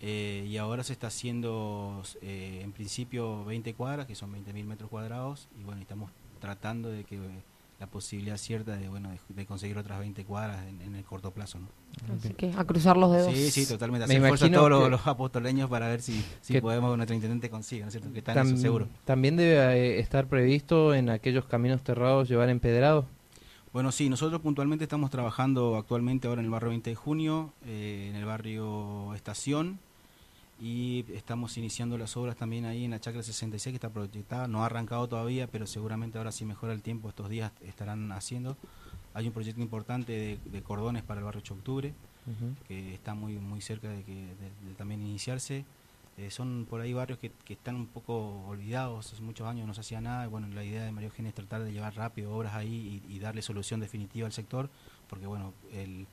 eh, 0.00 0.44
y 0.48 0.56
ahora 0.58 0.82
se 0.84 0.92
está 0.92 1.06
haciendo 1.06 2.02
eh, 2.20 2.60
en 2.62 2.72
principio 2.72 3.44
20 3.44 3.74
cuadras, 3.74 4.06
que 4.06 4.14
son 4.14 4.32
20.000 4.34 4.64
metros 4.66 4.90
cuadrados, 4.90 5.48
y 5.58 5.64
bueno, 5.64 5.80
estamos 5.80 6.10
tratando 6.40 6.90
de 6.90 7.04
que 7.04 7.16
eh, 7.16 7.20
la 7.80 7.86
posibilidad 7.86 8.36
cierta 8.36 8.76
de 8.76 8.88
bueno 8.88 9.10
de, 9.10 9.18
de 9.28 9.46
conseguir 9.46 9.78
otras 9.78 9.98
20 10.00 10.24
cuadras 10.24 10.66
en, 10.66 10.80
en 10.82 10.94
el 10.94 11.04
corto 11.04 11.30
plazo, 11.32 11.58
¿no? 11.58 11.68
Así 12.14 12.34
que 12.34 12.52
a 12.56 12.64
cruzar 12.64 12.96
los 12.96 13.12
dedos. 13.12 13.32
Sí, 13.34 13.50
sí, 13.50 13.66
totalmente. 13.66 14.06
Me 14.06 14.14
Hacer 14.14 14.28
fuerza 14.28 14.44
a 14.44 14.48
imagino 14.48 14.58
todos 14.58 14.70
los, 14.70 14.84
que- 14.84 14.90
los 14.90 15.06
apostoleños 15.06 15.70
para 15.70 15.88
ver 15.88 16.02
si, 16.02 16.22
si 16.40 16.52
que- 16.54 16.60
podemos, 16.60 16.96
nuestro 16.96 17.14
intendente 17.14 17.48
consigue, 17.50 17.82
¿no 17.82 17.88
es 17.88 17.94
cierto? 17.94 18.12
Que 18.12 18.18
está 18.18 18.32
en 18.32 18.38
Tam- 18.38 18.46
eso 18.52 18.56
seguro. 18.58 18.88
También 19.04 19.36
debe 19.36 19.56
eh, 19.76 20.00
estar 20.00 20.26
previsto 20.26 20.94
en 20.94 21.08
aquellos 21.10 21.46
caminos 21.46 21.80
cerrados 21.82 22.28
llevar 22.28 22.48
empedrado. 22.48 23.06
Bueno, 23.74 23.90
sí, 23.90 24.08
nosotros 24.08 24.40
puntualmente 24.40 24.84
estamos 24.84 25.10
trabajando 25.10 25.76
actualmente 25.76 26.28
ahora 26.28 26.40
en 26.40 26.44
el 26.46 26.50
barrio 26.50 26.70
20 26.70 26.90
de 26.90 26.96
junio, 26.96 27.52
eh, 27.66 28.06
en 28.08 28.14
el 28.16 28.24
barrio 28.24 29.12
Estación, 29.14 29.80
y 30.60 31.04
estamos 31.12 31.58
iniciando 31.58 31.98
las 31.98 32.16
obras 32.16 32.36
también 32.36 32.64
ahí 32.66 32.84
en 32.84 32.92
la 32.92 33.00
Chacra 33.00 33.22
66 33.24 33.72
que 33.72 33.76
está 33.76 33.90
proyectada, 33.90 34.46
no 34.46 34.62
ha 34.62 34.66
arrancado 34.66 35.08
todavía, 35.08 35.48
pero 35.48 35.66
seguramente 35.66 36.18
ahora 36.18 36.30
si 36.30 36.44
mejora 36.44 36.72
el 36.72 36.82
tiempo 36.82 37.08
estos 37.08 37.28
días 37.28 37.50
estarán 37.62 38.12
haciendo. 38.12 38.56
Hay 39.12 39.26
un 39.26 39.32
proyecto 39.32 39.60
importante 39.60 40.12
de, 40.12 40.38
de 40.50 40.62
cordones 40.62 41.02
para 41.02 41.18
el 41.20 41.24
barrio 41.24 41.40
8 41.40 41.54
de 41.54 41.58
octubre, 41.60 41.94
que 42.68 42.94
está 42.94 43.14
muy 43.14 43.34
muy 43.34 43.60
cerca 43.60 43.88
de, 43.88 44.02
que, 44.04 44.14
de- 44.14 44.68
de 44.68 44.74
también 44.78 45.02
iniciarse. 45.02 45.64
Eh, 46.16 46.30
son 46.30 46.66
por 46.70 46.80
ahí 46.80 46.92
barrios 46.92 47.18
que, 47.18 47.32
que 47.44 47.54
están 47.54 47.74
un 47.74 47.86
poco 47.86 48.44
olvidados, 48.46 49.12
hace 49.12 49.20
muchos 49.22 49.48
años 49.48 49.66
no 49.66 49.74
se 49.74 49.80
hacía 49.80 50.00
nada, 50.00 50.24
y 50.26 50.28
bueno, 50.28 50.46
la 50.48 50.62
idea 50.64 50.84
de 50.84 50.92
María 50.92 51.08
Eugenia 51.08 51.30
es 51.30 51.34
tratar 51.34 51.64
de 51.64 51.72
llevar 51.72 51.94
rápido 51.96 52.32
obras 52.32 52.54
ahí 52.54 53.02
y, 53.08 53.14
y 53.14 53.18
darle 53.18 53.42
solución 53.42 53.80
definitiva 53.80 54.26
al 54.26 54.32
sector, 54.32 54.70
porque 55.08 55.26
bueno, 55.26 55.52
el, 55.72 56.06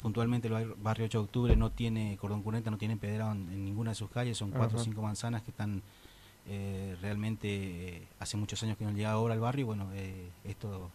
puntualmente 0.00 0.46
el 0.46 0.54
barrio- 0.54 0.76
barrio 0.80 1.06
8 1.06 1.18
de 1.18 1.24
octubre 1.24 1.56
no 1.56 1.70
tiene 1.72 2.16
cordón 2.20 2.42
currente, 2.44 2.70
no 2.70 2.78
tiene 2.78 2.92
empedrado 2.92 3.32
en, 3.32 3.50
en 3.50 3.64
ninguna 3.64 3.90
de 3.90 3.94
sus 3.96 4.08
calles, 4.10 4.38
son 4.38 4.50
cuatro 4.52 4.78
o 4.78 4.84
cinco 4.84 5.02
manzanas 5.02 5.42
que 5.42 5.50
están 5.50 5.82
eh, 6.46 6.96
realmente, 7.02 7.48
eh, 7.96 8.08
hace 8.20 8.36
muchos 8.36 8.62
años 8.62 8.76
que 8.78 8.84
no 8.84 8.92
llega 8.92 9.18
obra 9.18 9.34
al 9.34 9.40
barrio, 9.40 9.62
y 9.62 9.64
bueno, 9.66 9.88
eh, 9.92 10.30
esto 10.44 10.88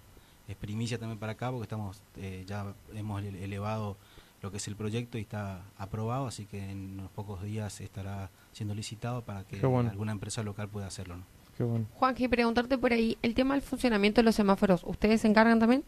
es 0.47 0.55
primicia 0.55 0.97
también 0.97 1.19
para 1.19 1.33
acá, 1.33 1.51
porque 1.51 1.63
estamos 1.63 2.01
eh, 2.15 2.43
ya 2.47 2.73
hemos 2.93 3.21
ele- 3.21 3.43
elevado 3.43 3.97
lo 4.43 4.51
que 4.51 4.57
es 4.57 4.67
el 4.67 4.75
proyecto 4.75 5.17
y 5.17 5.21
está 5.21 5.61
aprobado, 5.77 6.27
así 6.27 6.45
que 6.45 6.69
en 6.69 6.99
unos 6.99 7.09
pocos 7.11 7.41
días 7.41 7.79
estará 7.79 8.29
siendo 8.51 8.75
licitado 8.75 9.23
para 9.23 9.45
que 9.45 9.65
bueno. 9.65 9.89
alguna 9.89 10.11
empresa 10.11 10.43
local 10.43 10.67
pueda 10.67 10.85
hacerlo. 10.85 11.15
¿no? 11.17 11.23
Qué 11.57 11.63
bueno. 11.63 11.85
Juanji, 11.93 12.27
preguntarte 12.27 12.77
por 12.77 12.91
ahí, 12.91 13.17
el 13.21 13.33
tema 13.35 13.53
del 13.53 13.63
funcionamiento 13.63 14.19
de 14.19 14.25
los 14.25 14.35
semáforos, 14.35 14.83
¿ustedes 14.83 15.21
se 15.21 15.29
encargan 15.29 15.59
también? 15.59 15.83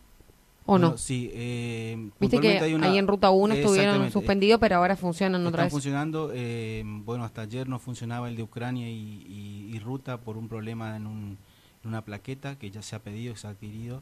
¿O 0.68 0.80
no? 0.80 0.98
Sí, 0.98 1.30
eh, 1.34 1.96
Viste 1.98 2.12
que 2.18 2.20
puntualmente 2.38 2.64
hay 2.66 2.74
una- 2.74 2.88
ahí 2.88 2.98
en 2.98 3.08
Ruta 3.08 3.30
1 3.30 3.54
estuvieron 3.54 3.82
Exactamente. 3.88 4.14
suspendidos, 4.14 4.60
pero 4.60 4.78
ahora 4.78 4.96
funcionan 4.96 5.42
otra 5.46 5.50
Están 5.64 5.66
vez. 5.66 5.72
funcionando, 5.74 6.32
eh, 6.34 6.82
bueno, 7.04 7.24
hasta 7.26 7.42
ayer 7.42 7.68
no 7.68 7.78
funcionaba 7.78 8.30
el 8.30 8.36
de 8.38 8.44
Ucrania 8.44 8.90
y, 8.90 8.96
y- 9.28 9.76
y 9.76 9.80
Ruta 9.80 10.18
por 10.22 10.38
un 10.38 10.48
problema 10.48 10.96
en, 10.96 11.06
un- 11.08 11.38
en 11.84 11.90
una 11.90 12.04
plaqueta 12.04 12.58
que 12.58 12.72
ya 12.72 12.82
se 12.82 12.96
ha 12.96 13.00
pedido, 13.00 13.36
se 13.36 13.46
ha 13.48 13.52
adquirido 13.52 14.02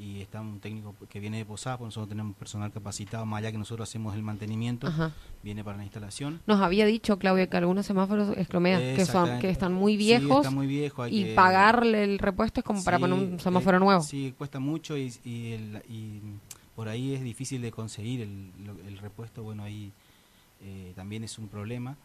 y 0.00 0.20
está 0.22 0.40
un 0.40 0.60
técnico 0.60 0.94
que 1.10 1.20
viene 1.20 1.36
de 1.36 1.44
Posada, 1.44 1.76
porque 1.76 1.88
nosotros 1.88 2.08
tenemos 2.08 2.34
personal 2.34 2.72
capacitado, 2.72 3.26
más 3.26 3.38
allá 3.40 3.52
que 3.52 3.58
nosotros 3.58 3.86
hacemos 3.86 4.14
el 4.14 4.22
mantenimiento, 4.22 4.86
Ajá. 4.86 5.12
viene 5.42 5.62
para 5.62 5.76
la 5.76 5.84
instalación. 5.84 6.40
Nos 6.46 6.60
había 6.62 6.86
dicho, 6.86 7.18
Claudia, 7.18 7.48
que 7.50 7.56
algunos 7.58 7.84
semáforos 7.84 8.34
Esclomea, 8.38 8.78
que, 8.78 9.04
son, 9.04 9.38
que 9.40 9.50
están 9.50 9.74
muy 9.74 9.92
Sí, 9.92 9.98
viejos 9.98 10.38
está 10.46 10.50
muy 10.50 10.66
viejo, 10.66 11.02
hay 11.02 11.20
y 11.20 11.24
que- 11.24 11.34
pagarle 11.34 12.02
el 12.04 12.18
repuesto 12.18 12.60
es 12.60 12.64
como 12.64 12.82
para 12.82 12.96
Sí, 12.96 13.00
poner 13.02 13.18
un 13.18 13.34
eh, 13.34 13.38
semáforo 13.40 13.78
nuevo. 13.78 14.02
Sí, 14.02 14.34
cuesta 14.38 14.58
mucho 14.58 14.96
y, 14.96 15.12
y, 15.24 15.52
el- 15.52 15.82
y 15.88 16.20
por 16.74 16.88
ahí 16.88 17.12
es 17.14 17.22
difícil 17.22 17.60
de 17.60 17.70
conseguir 17.70 18.22
el, 18.22 18.50
el 18.86 18.98
repuesto. 18.98 19.42
Bueno, 19.42 19.64
ahí 19.64 19.92
eh, 20.62 20.92
también 20.96 21.24
es 21.24 21.38
un 21.38 21.48
problema. 21.48 21.96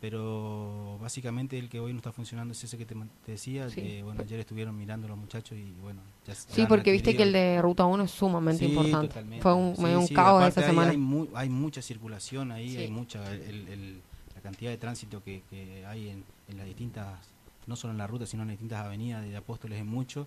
Pero 0.00 0.98
básicamente 1.00 1.58
el 1.58 1.68
que 1.68 1.80
hoy 1.80 1.92
no 1.92 1.98
está 1.98 2.12
funcionando 2.12 2.52
es 2.52 2.62
ese 2.62 2.76
que 2.76 2.84
te, 2.84 2.94
decía. 3.26 3.70
Sí. 3.70 3.80
eh, 3.80 4.02
bueno, 4.02 4.20
ayer 4.22 4.38
estuvieron 4.40 4.76
mirando 4.76 5.08
los 5.08 5.16
muchachos 5.16 5.56
y 5.58 5.72
bueno. 5.80 6.02
Ya, 6.26 6.34
Sí, 6.34 6.66
porque 6.68 6.92
viste 6.92 7.16
que 7.16 7.22
el 7.22 7.32
de 7.32 7.60
Ruta 7.62 7.86
1 7.86 8.04
es 8.04 8.10
sumamente 8.10 8.66
Sí, 8.66 8.70
importante. 8.72 9.08
totalmente. 9.08 9.42
Fue 9.42 9.54
un, 9.54 9.76
Sí, 9.76 9.82
un 9.82 10.06
caos 10.08 10.46
esa 10.46 10.62
semana. 10.62 10.90
Hay, 10.90 10.96
mu- 10.98 11.28
hay 11.34 11.48
mucha 11.48 11.80
circulación 11.80 12.52
ahí, 12.52 12.76
hay 12.76 12.90
mucha. 12.90 13.32
el- 13.32 13.68
el- 13.68 14.02
la 14.34 14.40
cantidad 14.42 14.70
de 14.70 14.76
tránsito 14.76 15.22
que, 15.22 15.42
que 15.48 15.86
hay 15.86 16.10
en, 16.10 16.24
en 16.48 16.58
las 16.58 16.66
distintas, 16.66 17.18
no 17.66 17.76
solo 17.76 17.92
en 17.92 17.98
la 17.98 18.06
ruta, 18.06 18.26
sino 18.26 18.42
en 18.42 18.48
las 18.48 18.54
distintas 18.54 18.84
avenidas 18.84 19.22
de 19.24 19.36
Apóstoles 19.36 19.78
es 19.78 19.86
mucho. 19.86 20.26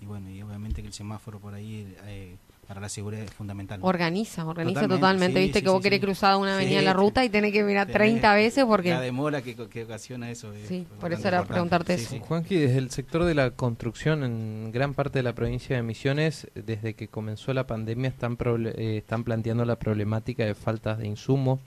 Y 0.00 0.06
bueno, 0.06 0.30
y 0.30 0.40
obviamente 0.42 0.82
que 0.82 0.88
el 0.88 0.94
semáforo 0.94 1.40
por 1.40 1.54
ahí 1.54 1.96
eh, 2.04 2.36
para 2.66 2.80
la 2.80 2.88
seguridad 2.88 3.22
es 3.24 3.30
fundamental. 3.32 3.78
Organiza, 3.82 4.44
organiza 4.46 4.80
totalmente. 4.82 4.96
Totalmente, 5.00 5.38
sí, 5.40 5.44
Viste 5.44 5.58
sí, 5.60 5.64
que 5.64 5.70
vos 5.70 5.80
querés 5.82 6.00
sí. 6.00 6.04
cruzar 6.06 6.36
una 6.36 6.54
avenida 6.54 6.70
Sí, 6.72 6.78
en 6.78 6.84
la 6.84 6.92
ruta 6.92 7.24
y 7.24 7.28
tenés 7.28 7.52
que 7.52 7.62
mirar 7.62 7.86
Tenés 7.86 7.98
30 8.00 8.34
veces 8.34 8.64
La 8.64 8.66
porque... 8.66 8.94
demora 8.94 9.42
que, 9.42 9.54
que 9.54 9.84
ocasiona 9.84 10.30
eso. 10.30 10.52
es 10.52 10.66
Sí, 10.68 10.86
por 11.00 11.12
eso 11.12 11.28
era 11.28 11.38
importante. 11.42 11.52
preguntarte 11.54 11.96
Sí, 11.98 12.02
eso. 12.04 12.10
sí. 12.14 12.20
Juanji, 12.26 12.56
desde 12.56 12.78
el 12.78 12.90
sector 12.90 13.24
de 13.24 13.34
la 13.34 13.50
construcción 13.52 14.24
en 14.24 14.72
gran 14.72 14.94
parte 14.94 15.18
de 15.20 15.22
la 15.22 15.34
provincia 15.34 15.76
de 15.76 15.82
Misiones, 15.82 16.48
desde 16.54 16.94
que 16.94 17.08
comenzó 17.08 17.54
la 17.54 17.66
pandemia 17.66 18.08
están, 18.08 18.36
eh, 18.44 18.96
están 18.98 19.24
planteando 19.24 19.64
la 19.64 19.78
problemática 19.78 20.44
de 20.44 20.54
faltas 20.54 20.98
de 20.98 21.06
insumos. 21.06 21.60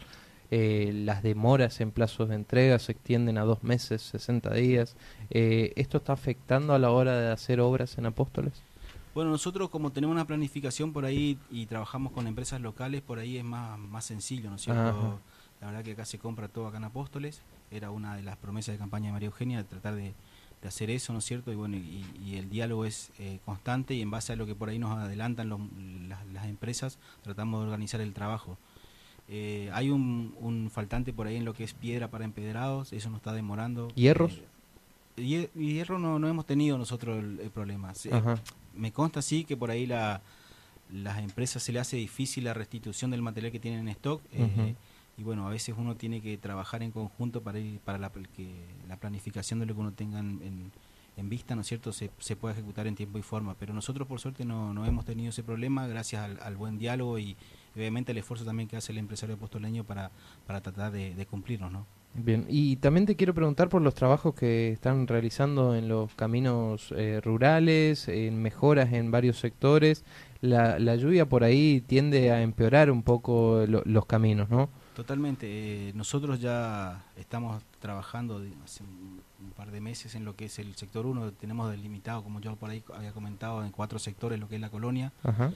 eh, 0.51 0.91
las 1.05 1.21
demoras 1.21 1.79
en 1.79 1.91
plazos 1.91 2.27
de 2.29 2.35
entrega 2.35 2.79
se 2.79 2.91
extienden 2.93 3.37
a 3.37 3.43
dos 3.43 3.63
meses, 3.63 4.01
60 4.01 4.51
días. 4.55 4.95
Eh, 5.29 5.73
¿Esto 5.75 5.97
está 5.97 6.13
afectando 6.13 6.73
a 6.73 6.79
la 6.79 6.89
hora 6.89 7.19
de 7.19 7.31
hacer 7.31 7.59
obras 7.59 7.97
en 7.99 8.07
Apóstoles? 8.07 8.53
Bueno, 9.15 9.31
nosotros 9.31 9.69
como 9.69 9.91
tenemos 9.91 10.13
una 10.13 10.25
planificación 10.25 10.93
por 10.93 11.03
ahí 11.05 11.37
y 11.51 11.65
trabajamos 11.65 12.11
con 12.13 12.27
empresas 12.27 12.61
locales, 12.61 13.01
por 13.01 13.19
ahí 13.19 13.37
es 13.37 13.43
más, 13.43 13.77
más 13.79 14.05
sencillo, 14.05 14.49
¿no 14.49 14.55
es 14.57 14.61
cierto? 14.61 14.81
Ajá. 14.81 15.17
La 15.61 15.67
verdad 15.67 15.83
que 15.83 15.91
acá 15.91 16.05
se 16.05 16.19
compra 16.19 16.47
todo 16.47 16.67
acá 16.67 16.77
en 16.77 16.85
Apóstoles, 16.85 17.41
era 17.71 17.91
una 17.91 18.15
de 18.15 18.23
las 18.23 18.37
promesas 18.37 18.73
de 18.73 18.79
campaña 18.79 19.07
de 19.07 19.13
María 19.13 19.25
Eugenia, 19.27 19.57
de 19.57 19.63
tratar 19.65 19.95
de, 19.95 20.13
de 20.61 20.67
hacer 20.67 20.89
eso, 20.89 21.11
¿no 21.11 21.19
es 21.19 21.25
cierto? 21.25 21.51
Y 21.51 21.55
bueno, 21.55 21.75
y, 21.75 22.05
y 22.23 22.35
el 22.37 22.49
diálogo 22.49 22.85
es 22.85 23.11
eh, 23.19 23.39
constante 23.45 23.93
y 23.93 24.01
en 24.01 24.09
base 24.11 24.31
a 24.33 24.35
lo 24.35 24.45
que 24.45 24.55
por 24.55 24.69
ahí 24.69 24.79
nos 24.79 24.97
adelantan 24.97 25.49
los- 25.49 25.59
las, 26.07 26.25
las 26.27 26.45
empresas, 26.45 26.97
tratamos 27.23 27.59
de 27.61 27.65
organizar 27.65 27.99
el 27.99 28.13
trabajo. 28.13 28.57
Eh, 29.27 29.69
hay 29.73 29.89
un, 29.89 30.33
un 30.39 30.69
faltante 30.71 31.13
por 31.13 31.27
ahí 31.27 31.35
en 31.35 31.45
lo 31.45 31.53
que 31.53 31.63
es 31.63 31.73
piedra 31.73 32.09
para 32.09 32.25
empedrados, 32.25 32.93
eso 32.93 33.09
nos 33.09 33.17
está 33.17 33.33
demorando. 33.33 33.89
¿Hierros? 33.95 34.33
Eh, 34.35 34.45
hierro 35.25 35.99
no, 35.99 36.19
no 36.19 36.27
hemos 36.27 36.45
tenido 36.45 36.77
nosotros 36.77 37.17
el, 37.19 37.39
el 37.39 37.49
problema. 37.51 37.93
Ajá. 38.11 38.39
me 38.75 38.91
consta 38.91 39.21
sí 39.21 39.43
que 39.45 39.55
por 39.57 39.71
ahí 39.71 39.85
la, 39.85 40.21
las 40.91 41.19
empresas 41.19 41.61
se 41.63 41.71
le 41.71 41.79
hace 41.79 41.97
difícil 41.97 42.43
la 42.45 42.53
restitución 42.53 43.11
del 43.11 43.21
material 43.21 43.51
que 43.51 43.59
tienen 43.59 43.81
en 43.81 43.89
stock 43.89 44.21
eh, 44.31 44.75
y 45.17 45.23
bueno 45.23 45.45
a 45.47 45.49
veces 45.49 45.75
uno 45.77 45.95
tiene 45.95 46.21
que 46.21 46.37
trabajar 46.37 46.81
en 46.81 46.91
conjunto 46.91 47.41
para 47.41 47.59
ir 47.59 47.79
para 47.79 47.97
la, 47.97 48.09
que 48.09 48.53
la 48.87 48.95
planificación 48.97 49.59
de 49.59 49.65
lo 49.65 49.73
que 49.75 49.81
uno 49.81 49.91
tenga 49.93 50.19
en, 50.19 50.41
en- 50.41 50.71
vista 51.29 51.53
no 51.53 51.61
es 51.61 51.67
cierto 51.67 51.91
se, 51.91 52.09
se 52.19 52.37
pueda 52.37 52.53
ejecutar 52.53 52.87
en 52.87 52.95
tiempo 52.95 53.17
y 53.19 53.21
forma 53.21 53.53
pero 53.55 53.73
nosotros 53.73 54.07
por 54.07 54.21
suerte 54.21 54.45
no, 54.45 54.73
no 54.73 54.85
hemos 54.85 55.03
tenido 55.03 55.31
ese 55.31 55.43
problema 55.43 55.85
gracias 55.85 56.23
al, 56.23 56.39
al 56.41 56.55
buen 56.55 56.79
diálogo 56.79 57.19
y 57.19 57.35
obviamente 57.75 58.13
el 58.13 58.19
esfuerzo 58.19 58.45
también 58.45 58.69
que 58.69 58.77
hace 58.77 58.93
el 58.93 58.99
empresario 58.99 59.35
apostoleño 59.35 59.83
para 59.83 60.11
para 60.47 60.61
tratar 60.61 60.93
de, 60.93 61.13
de 61.13 61.25
cumplirnos 61.25 61.73
no 61.73 61.85
Bien, 62.15 62.45
y 62.49 62.75
también 62.77 63.05
te 63.05 63.15
quiero 63.15 63.33
preguntar 63.33 63.69
por 63.69 63.81
los 63.81 63.93
trabajos 63.93 64.33
que 64.33 64.71
están 64.71 65.07
realizando 65.07 65.75
en 65.75 65.87
los 65.87 66.13
caminos 66.15 66.91
eh, 66.97 67.21
rurales, 67.23 68.07
en 68.09 68.41
mejoras 68.41 68.91
en 68.93 69.09
varios 69.11 69.39
sectores. 69.39 70.03
La, 70.41 70.79
la 70.79 70.95
lluvia 70.95 71.27
por 71.27 71.43
ahí 71.43 71.81
tiende 71.85 72.31
a 72.31 72.41
empeorar 72.41 72.91
un 72.91 73.03
poco 73.03 73.63
lo- 73.67 73.83
los 73.85 74.05
caminos, 74.05 74.49
¿no? 74.49 74.69
Totalmente. 74.95 75.45
eh, 75.47 75.93
nosotros 75.95 76.41
ya 76.41 77.05
estamos 77.17 77.61
trabajando 77.79 78.41
hace 78.65 78.83
un, 78.83 79.21
un 79.41 79.51
par 79.51 79.71
de 79.71 79.79
meses 79.79 80.13
en 80.15 80.25
lo 80.25 80.35
que 80.35 80.45
es 80.45 80.59
el 80.59 80.75
sector 80.75 81.05
1. 81.05 81.31
Tenemos 81.33 81.71
delimitado, 81.71 82.21
como 82.23 82.41
yo 82.41 82.55
por 82.57 82.69
ahí 82.69 82.83
había 82.93 83.11
comentado, 83.13 83.63
en 83.63 83.71
cuatro 83.71 83.97
sectores 83.99 84.39
lo 84.39 84.49
que 84.49 84.55
es 84.55 84.61
la 84.61 84.69
colonia. 84.69 85.13
Ajá. 85.23 85.51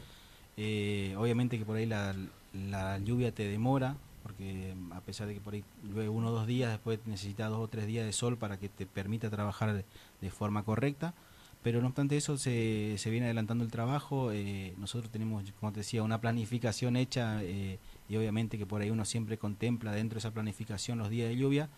Eh, 0.55 1.15
obviamente 1.17 1.57
que 1.57 1.65
por 1.65 1.75
ahí 1.77 1.85
la, 1.87 2.15
la 2.53 2.99
lluvia 2.99 3.33
te 3.33 3.43
demora, 3.47 3.95
porque 4.23 4.73
a 4.91 5.01
pesar 5.01 5.27
de 5.27 5.33
que 5.35 5.41
por 5.41 5.53
ahí 5.53 5.63
uno 6.09 6.29
o 6.29 6.31
dos 6.31 6.47
días, 6.47 6.71
después 6.71 6.99
necesitas 7.05 7.49
dos 7.49 7.59
o 7.59 7.67
tres 7.67 7.85
días 7.85 8.05
de 8.05 8.13
sol 8.13 8.37
para 8.37 8.57
que 8.57 8.69
te 8.69 8.85
permita 8.85 9.29
trabajar 9.29 9.73
de, 10.21 10.31
forma 10.31 10.63
correcta. 10.63 11.13
Pero 11.61 11.79
no 11.81 11.87
obstante 11.87 12.17
eso, 12.17 12.37
se, 12.37 12.95
se 12.97 13.09
viene 13.09 13.27
adelantando 13.27 13.63
el 13.63 13.71
trabajo. 13.71 14.31
eh, 14.33 14.73
nosotros 14.77 15.09
tenemos, 15.11 15.43
como 15.59 15.71
te 15.71 15.79
decía, 15.79 16.03
una 16.03 16.19
planificación 16.19 16.97
hecha 16.97 17.41
eh, 17.43 17.79
y 18.09 18.17
obviamente 18.17 18.57
que 18.57 18.65
por 18.65 18.81
ahí 18.81 18.89
uno 18.89 19.05
siempre 19.05 19.37
contempla 19.37 19.93
dentro 19.93 20.15
de 20.15 20.19
esa 20.19 20.31
planificación 20.31 20.97
los 20.97 21.09
días 21.09 21.29
de 21.29 21.37
lluvia, 21.37 21.69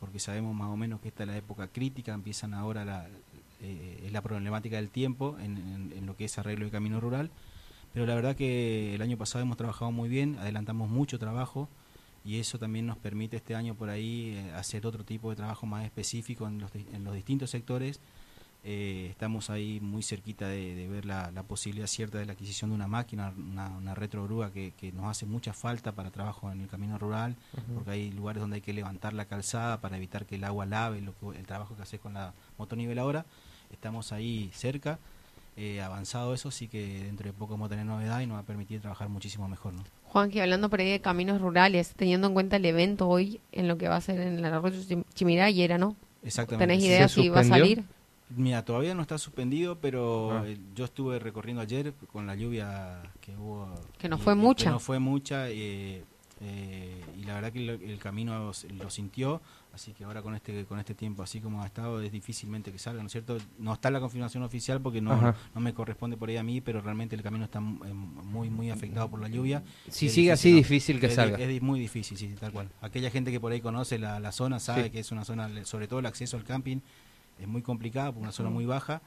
porque 0.00 0.18
sabemos 0.18 0.56
más 0.56 0.68
o 0.70 0.76
menos 0.76 1.00
que 1.00 1.08
esta 1.08 1.22
es 1.22 1.28
la 1.28 1.36
época 1.36 1.68
crítica, 1.68 2.14
empiezan 2.14 2.52
ahora 2.52 2.84
la, 2.84 3.06
eh, 3.60 4.02
es 4.06 4.12
la 4.12 4.22
problemática 4.22 4.74
del 4.76 4.90
tiempo 4.90 5.36
en, 5.40 5.56
en- 5.56 5.92
en 5.96 6.06
lo 6.06 6.16
que 6.16 6.24
es 6.24 6.36
arreglo 6.38 6.64
de 6.64 6.72
camino 6.72 6.98
rural. 7.00 7.30
Pero 7.94 8.06
la 8.06 8.14
verdad 8.16 8.34
que 8.36 8.94
el 8.96 9.02
año 9.02 9.16
pasado 9.16 9.42
hemos 9.42 9.56
trabajado 9.56 9.92
muy 9.92 10.08
bien, 10.08 10.36
adelantamos 10.40 10.90
mucho 10.90 11.18
trabajo 11.20 11.68
y 12.24 12.38
eso 12.38 12.58
también 12.58 12.86
nos 12.86 12.98
permite 12.98 13.36
este 13.36 13.54
año 13.54 13.74
por 13.74 13.88
ahí 13.88 14.34
eh, 14.36 14.52
hacer 14.54 14.86
otro 14.86 15.04
tipo 15.04 15.30
de 15.30 15.36
trabajo 15.36 15.66
más 15.66 15.84
específico 15.84 16.46
en 16.46 16.58
los, 16.58 16.74
en 16.74 17.04
los 17.04 17.14
distintos 17.14 17.50
sectores. 17.50 18.00
Eh, 18.64 19.06
estamos 19.10 19.50
ahí 19.50 19.78
muy 19.80 20.02
cerquita 20.02 20.48
de, 20.48 20.74
de 20.74 20.88
ver 20.88 21.04
la, 21.04 21.30
la 21.30 21.44
posibilidad 21.44 21.86
cierta 21.86 22.18
de 22.18 22.26
la 22.26 22.32
adquisición 22.32 22.70
de 22.70 22.74
una 22.74 22.88
máquina, 22.88 23.32
una, 23.36 23.68
una 23.68 23.94
retrogrúa 23.94 24.52
que, 24.52 24.72
que 24.72 24.90
nos 24.90 25.06
hace 25.06 25.26
mucha 25.26 25.52
falta 25.52 25.92
para 25.92 26.10
trabajo 26.10 26.50
en 26.50 26.60
el 26.60 26.68
camino 26.68 26.98
rural, 26.98 27.36
porque 27.72 27.92
hay 27.92 28.10
lugares 28.10 28.40
donde 28.40 28.56
hay 28.56 28.60
que 28.60 28.72
levantar 28.72 29.12
la 29.14 29.26
calzada 29.26 29.80
para 29.80 29.96
evitar 29.96 30.26
que 30.26 30.34
el 30.34 30.44
agua 30.44 30.66
lave 30.66 31.00
lo 31.00 31.14
que, 31.16 31.38
el 31.38 31.46
trabajo 31.46 31.76
que 31.76 31.82
haces 31.82 32.00
con 32.00 32.14
la 32.14 32.34
motoniveladora. 32.58 33.26
Estamos 33.70 34.12
ahí 34.12 34.50
cerca, 34.52 34.98
eh, 35.58 35.82
avanzado 35.82 36.32
eso, 36.34 36.50
sí 36.50 36.68
que 36.68 37.02
dentro 37.04 37.26
de 37.26 37.32
poco 37.32 37.54
vamos 37.54 37.66
a 37.66 37.70
tener 37.70 37.84
novedad 37.84 38.20
y 38.20 38.26
nos 38.26 38.36
va 38.36 38.40
a 38.40 38.44
permitir 38.46 38.80
trabajar 38.80 39.08
muchísimo 39.08 39.48
mejor. 39.48 39.74
¿no? 39.74 39.82
Juanqui, 40.04 40.40
hablando 40.40 40.70
por 40.70 40.80
ahí 40.80 40.90
de 40.90 41.00
caminos 41.00 41.40
rurales, 41.40 41.94
teniendo 41.96 42.28
en 42.28 42.34
cuenta 42.34 42.56
el 42.56 42.64
evento 42.64 43.08
hoy 43.08 43.40
en 43.52 43.68
lo 43.68 43.76
que 43.76 43.88
va 43.88 43.96
a 43.96 44.00
ser 44.00 44.20
en 44.20 44.38
el 44.38 44.44
arroyo 44.44 44.80
Chim- 44.80 45.04
Chimiray, 45.14 45.68
¿no? 45.78 45.96
Exactamente. 46.22 46.66
¿Tenés 46.66 46.84
idea 46.84 47.08
¿Se 47.08 47.20
si 47.22 47.28
va 47.28 47.40
a 47.40 47.44
salir? 47.44 47.84
Mira, 48.30 48.62
todavía 48.64 48.94
no 48.94 49.02
está 49.02 49.16
suspendido, 49.18 49.78
pero 49.80 50.32
Ah. 50.38 50.42
eh, 50.46 50.58
yo 50.74 50.84
estuve 50.84 51.18
recorriendo 51.18 51.62
ayer 51.62 51.94
con 52.12 52.26
la 52.26 52.34
lluvia 52.36 53.02
que 53.20 53.34
hubo. 53.36 53.68
Que 53.98 54.08
no 54.08 54.16
y- 54.16 54.20
fue 54.20 54.34
y 54.34 54.36
mucha. 54.36 54.64
Que 54.66 54.70
no 54.70 54.80
fue 54.80 54.98
mucha. 54.98 55.48
eh, 55.48 56.04
eh, 56.40 57.02
y 57.16 57.24
la 57.24 57.34
verdad 57.34 57.52
que 57.52 57.68
el, 57.68 57.98
camino 57.98 58.52
lo 58.78 58.90
sintió, 58.90 59.40
así 59.74 59.92
que 59.92 60.04
ahora 60.04 60.22
con 60.22 60.34
este 60.36 60.64
con 60.66 60.78
este 60.78 60.94
tiempo 60.94 61.22
así 61.22 61.40
como 61.40 61.62
ha 61.62 61.66
estado 61.66 62.00
es 62.00 62.12
difícilmente 62.12 62.70
que 62.70 62.78
salga, 62.78 63.00
¿no 63.02 63.06
es 63.06 63.12
cierto? 63.12 63.38
No 63.58 63.72
está 63.72 63.90
la 63.90 63.98
confirmación 64.00 64.42
oficial 64.44 64.80
porque 64.80 65.00
no, 65.00 65.34
no 65.54 65.60
me 65.60 65.74
corresponde 65.74 66.16
por 66.16 66.28
ahí 66.28 66.36
a 66.36 66.42
mí, 66.44 66.60
pero 66.60 66.80
realmente 66.80 67.16
el 67.16 67.22
camino 67.22 67.44
está 67.44 67.58
eh, 67.58 67.92
muy 67.92 68.50
muy 68.50 68.70
afectado 68.70 69.08
por 69.10 69.20
la 69.20 69.28
lluvia. 69.28 69.64
Si 69.90 70.06
Es 70.06 70.12
sigue 70.14 70.30
así, 70.32 70.50
¿no? 70.52 70.56
difícil 70.58 71.00
que 71.00 71.06
es, 71.06 71.14
salga. 71.14 71.38
Es 71.38 71.48
di- 71.48 71.60
muy 71.60 71.80
difícil, 71.80 72.16
sí, 72.16 72.34
tal 72.38 72.52
cual. 72.52 72.68
Aquella 72.80 73.10
gente 73.10 73.32
que 73.32 73.40
por 73.40 73.50
ahí 73.52 73.60
conoce 73.60 73.98
la, 73.98 74.20
la 74.20 74.30
zona 74.32 74.60
sabe 74.60 74.84
Sí. 74.84 74.90
que 74.90 75.00
es 75.00 75.10
una 75.10 75.24
zona, 75.24 75.64
sobre 75.64 75.88
todo 75.88 75.98
el 75.98 76.06
acceso 76.06 76.36
al 76.36 76.44
camping, 76.44 76.78
es 77.40 77.48
muy 77.48 77.62
complicado, 77.62 78.12
por 78.12 78.22
una 78.22 78.32
zona 78.32 78.50
muy 78.50 78.64
baja. 78.66 79.02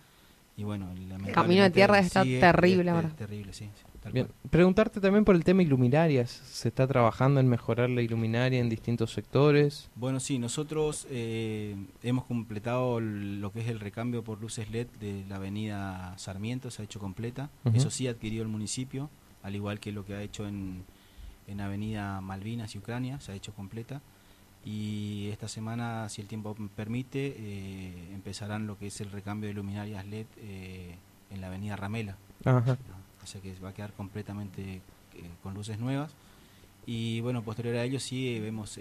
Y 0.58 0.64
bueno, 0.64 0.92
El 0.92 1.32
camino 1.34 1.64
de 1.64 1.70
tierra 1.72 2.00
está 2.00 2.24
terrible 2.24 2.82
es- 2.84 2.88
es 2.88 2.94
ahora. 2.94 3.10
terrible, 3.16 3.54
sí. 3.54 3.70
sí, 3.74 3.84
tal 4.02 4.12
Bien, 4.12 4.26
cual. 4.28 4.50
preguntarte 4.52 5.00
también 5.00 5.24
por 5.26 5.36
el 5.36 5.44
tema 5.44 5.64
iluminarias. 5.64 6.30
¿Se 6.30 6.68
está 6.68 6.86
trabajando 6.86 7.40
en 7.40 7.48
mejorar 7.48 7.90
la 7.90 8.02
iluminaria 8.02 8.60
en 8.60 8.70
distintos 8.70 9.12
sectores? 9.14 9.90
Bueno, 9.96 10.20
sí, 10.20 10.38
nosotros 10.40 11.08
eh, 11.10 11.76
hemos 12.04 12.26
completado 12.26 13.00
lo 13.00 13.52
que 13.52 13.62
es 13.62 13.70
el 13.70 13.80
recambio 13.80 14.24
por 14.24 14.40
luces 14.42 14.70
LED 14.70 14.88
de 15.00 15.24
la 15.30 15.38
avenida 15.38 16.14
Sarmiento, 16.18 16.70
se 16.70 16.82
ha 16.82 16.86
hecho 16.86 17.00
completa. 17.00 17.50
Eso 17.74 17.90
sí 17.90 18.08
adquirió 18.08 18.42
el 18.44 18.50
municipio, 18.50 19.10
al 19.44 19.56
igual 19.56 19.80
que 19.80 19.92
lo 19.92 20.06
que 20.06 20.14
ha 20.16 20.22
hecho 20.22 20.48
en, 20.48 20.84
en 21.48 21.62
avenida 21.62 22.20
Malvinas 22.22 22.76
y 22.76 22.78
Ucrania, 22.78 23.20
se 23.22 23.32
ha 23.32 23.36
hecho 23.36 23.54
completa. 23.54 24.02
Y 24.64 25.30
esta 25.32 25.48
semana, 25.48 26.08
si 26.10 26.22
el 26.22 26.28
tiempo 26.28 26.56
permite, 26.76 27.36
eh, 27.38 28.10
empezarán 28.14 28.68
lo 28.68 28.78
que 28.78 28.88
es 28.88 29.02
el 29.02 29.10
recambio 29.12 29.48
de 29.48 29.56
luminarias 29.56 30.06
LED 30.06 30.28
eh, 30.38 30.96
en 31.32 31.42
la 31.42 31.48
avenida 31.48 31.76
Ramela. 31.76 32.16
Ajá. 32.46 32.78
O 33.24 33.26
sea 33.28 33.42
que 33.42 33.54
va 33.60 33.70
a 33.70 33.74
quedar 33.74 33.92
completamente 33.94 34.76
eh, 34.76 34.82
con 35.42 35.54
luces 35.56 35.80
nuevas. 35.80 36.12
Y 36.86 37.22
bueno, 37.22 37.42
posterior 37.44 37.76
a 37.76 37.84
ello 37.84 38.00
sí 38.00 38.40
vemos 38.40 38.78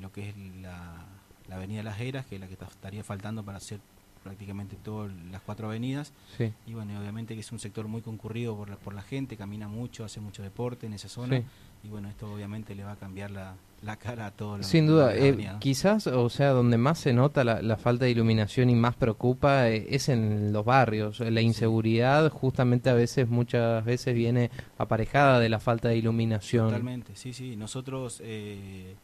lo 0.00 0.12
que 0.12 0.28
es 0.30 0.36
la, 0.62 1.04
la 1.48 1.56
avenida 1.56 1.82
Las 1.82 1.98
Heras, 2.00 2.26
que 2.26 2.34
es 2.36 2.40
la 2.40 2.46
que 2.46 2.56
ta- 2.56 2.66
estaría 2.66 3.02
faltando 3.04 3.42
para 3.42 3.56
hacer 3.58 3.80
prácticamente 4.22 4.76
todas 4.76 5.10
las 5.30 5.40
cuatro 5.42 5.68
avenidas. 5.68 6.12
Sí. 6.36 6.52
Y 6.66 6.74
bueno, 6.74 6.98
obviamente 7.00 7.34
que 7.34 7.40
es 7.40 7.50
un 7.52 7.58
sector 7.58 7.88
muy 7.88 8.02
concurrido 8.02 8.54
por 8.56 8.68
la, 8.68 8.76
por 8.76 8.92
la 8.94 9.00
gente, 9.02 9.36
camina 9.38 9.68
mucho, 9.68 10.04
hace 10.04 10.20
mucho 10.20 10.42
deporte 10.42 10.86
en 10.86 10.92
esa 10.94 11.08
zona. 11.08 11.38
Sí. 11.38 11.44
Y 11.84 11.88
bueno, 11.88 12.08
esto 12.08 12.32
obviamente 12.32 12.74
le 12.74 12.84
va 12.84 12.92
a 12.92 12.96
cambiar 12.96 13.30
la, 13.30 13.54
la 13.82 13.96
cara 13.96 14.26
a 14.26 14.30
todos 14.32 14.66
Sin 14.66 14.86
duda, 14.88 15.14
eh, 15.14 15.48
quizás, 15.60 16.06
o 16.08 16.28
sea, 16.28 16.50
donde 16.50 16.76
más 16.76 16.98
se 16.98 17.12
nota 17.12 17.44
la, 17.44 17.62
la 17.62 17.76
falta 17.76 18.04
de 18.04 18.10
iluminación 18.10 18.68
y 18.68 18.74
más 18.74 18.96
preocupa 18.96 19.68
eh, 19.70 19.86
es 19.90 20.08
en 20.08 20.52
los 20.52 20.64
barrios. 20.64 21.20
La 21.20 21.40
inseguridad 21.40 22.30
justamente 22.30 22.90
a 22.90 22.94
veces, 22.94 23.28
muchas 23.28 23.84
veces 23.84 24.14
viene 24.14 24.50
aparejada 24.76 25.38
de 25.38 25.48
la 25.48 25.60
falta 25.60 25.88
de 25.88 25.96
iluminación. 25.96 26.66
Totalmente, 26.66 27.14
sí, 27.14 27.32
sí. 27.32 27.54
Nosotros 27.56 28.20
eh, 28.24 28.96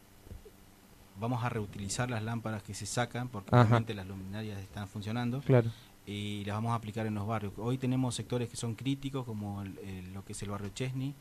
vamos 1.20 1.44
a 1.44 1.48
reutilizar 1.48 2.10
las 2.10 2.22
lámparas 2.24 2.62
que 2.64 2.74
se 2.74 2.86
sacan, 2.86 3.28
porque 3.28 3.50
Ajá. 3.54 3.62
obviamente 3.62 3.94
las 3.94 4.06
luminarias 4.06 4.60
están 4.60 4.88
funcionando, 4.88 5.40
Claro. 5.42 5.70
y 6.06 6.44
las 6.44 6.56
vamos 6.56 6.72
a 6.72 6.74
aplicar 6.74 7.06
en 7.06 7.14
los 7.14 7.26
barrios. 7.26 7.52
Hoy 7.56 7.78
tenemos 7.78 8.16
sectores 8.16 8.48
que 8.48 8.56
son 8.56 8.74
críticos, 8.74 9.24
como 9.24 9.62
el- 9.62 9.78
el- 9.78 10.12
lo 10.12 10.24
que 10.24 10.32
es 10.32 10.42
el 10.42 10.50
barrio 10.50 10.70
Chesney, 10.74 11.14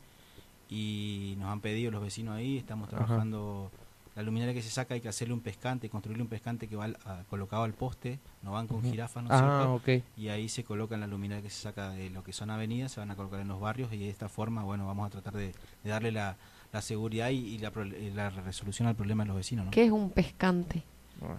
y 0.74 1.36
nos 1.38 1.50
han 1.50 1.60
pedido 1.60 1.90
los 1.90 2.02
vecinos 2.02 2.34
ahí, 2.36 2.58
estamos 2.58 2.88
Ajá. 2.88 2.96
trabajando... 3.04 3.70
La 4.16 4.22
luminaria 4.22 4.54
que 4.54 4.62
se 4.62 4.70
saca 4.70 4.94
hay 4.94 5.00
que 5.00 5.08
hacerle 5.08 5.34
un 5.34 5.40
pescante, 5.40 5.88
construirle 5.88 6.22
un 6.22 6.28
pescante 6.28 6.68
que 6.68 6.76
va 6.76 6.84
al- 6.84 6.96
a- 7.04 7.24
colocado 7.28 7.64
al 7.64 7.72
poste, 7.72 8.20
no 8.42 8.52
van 8.52 8.68
con 8.68 8.76
Ujú. 8.78 8.88
jirafas, 8.90 9.24
¿no 9.24 9.28
es 9.28 9.34
Ah, 9.34 9.40
cierto? 9.40 9.74
ok. 9.74 10.04
y 10.16 10.28
ahí 10.28 10.48
se 10.48 10.62
colocan 10.62 11.00
las 11.00 11.08
luminarias 11.10 11.42
que 11.42 11.50
se 11.50 11.60
saca 11.62 11.90
de 11.90 12.10
lo 12.10 12.22
que 12.22 12.32
son 12.32 12.48
avenidas, 12.50 12.92
se 12.92 13.00
van 13.00 13.10
a 13.10 13.16
colocar 13.16 13.40
en 13.40 13.48
los 13.48 13.60
barrios 13.60 13.92
y 13.92 13.96
de 13.98 14.08
esta 14.10 14.28
forma, 14.28 14.62
bueno, 14.62 14.86
vamos 14.86 15.08
a 15.08 15.10
tratar 15.10 15.34
de, 15.34 15.52
de 15.82 15.90
darle 15.90 16.12
la, 16.12 16.36
la 16.72 16.80
seguridad 16.80 17.30
y, 17.30 17.38
y 17.38 17.58
la, 17.58 17.72
pro- 17.72 17.84
y 17.84 18.10
la 18.12 18.30
resolución 18.30 18.86
al 18.86 18.94
problema 18.94 19.24
de 19.24 19.28
los 19.28 19.36
vecinos, 19.36 19.64
¿no? 19.64 19.70
¿Qué 19.72 19.84
es 19.86 19.90
un 19.90 20.10
pescante? 20.10 20.84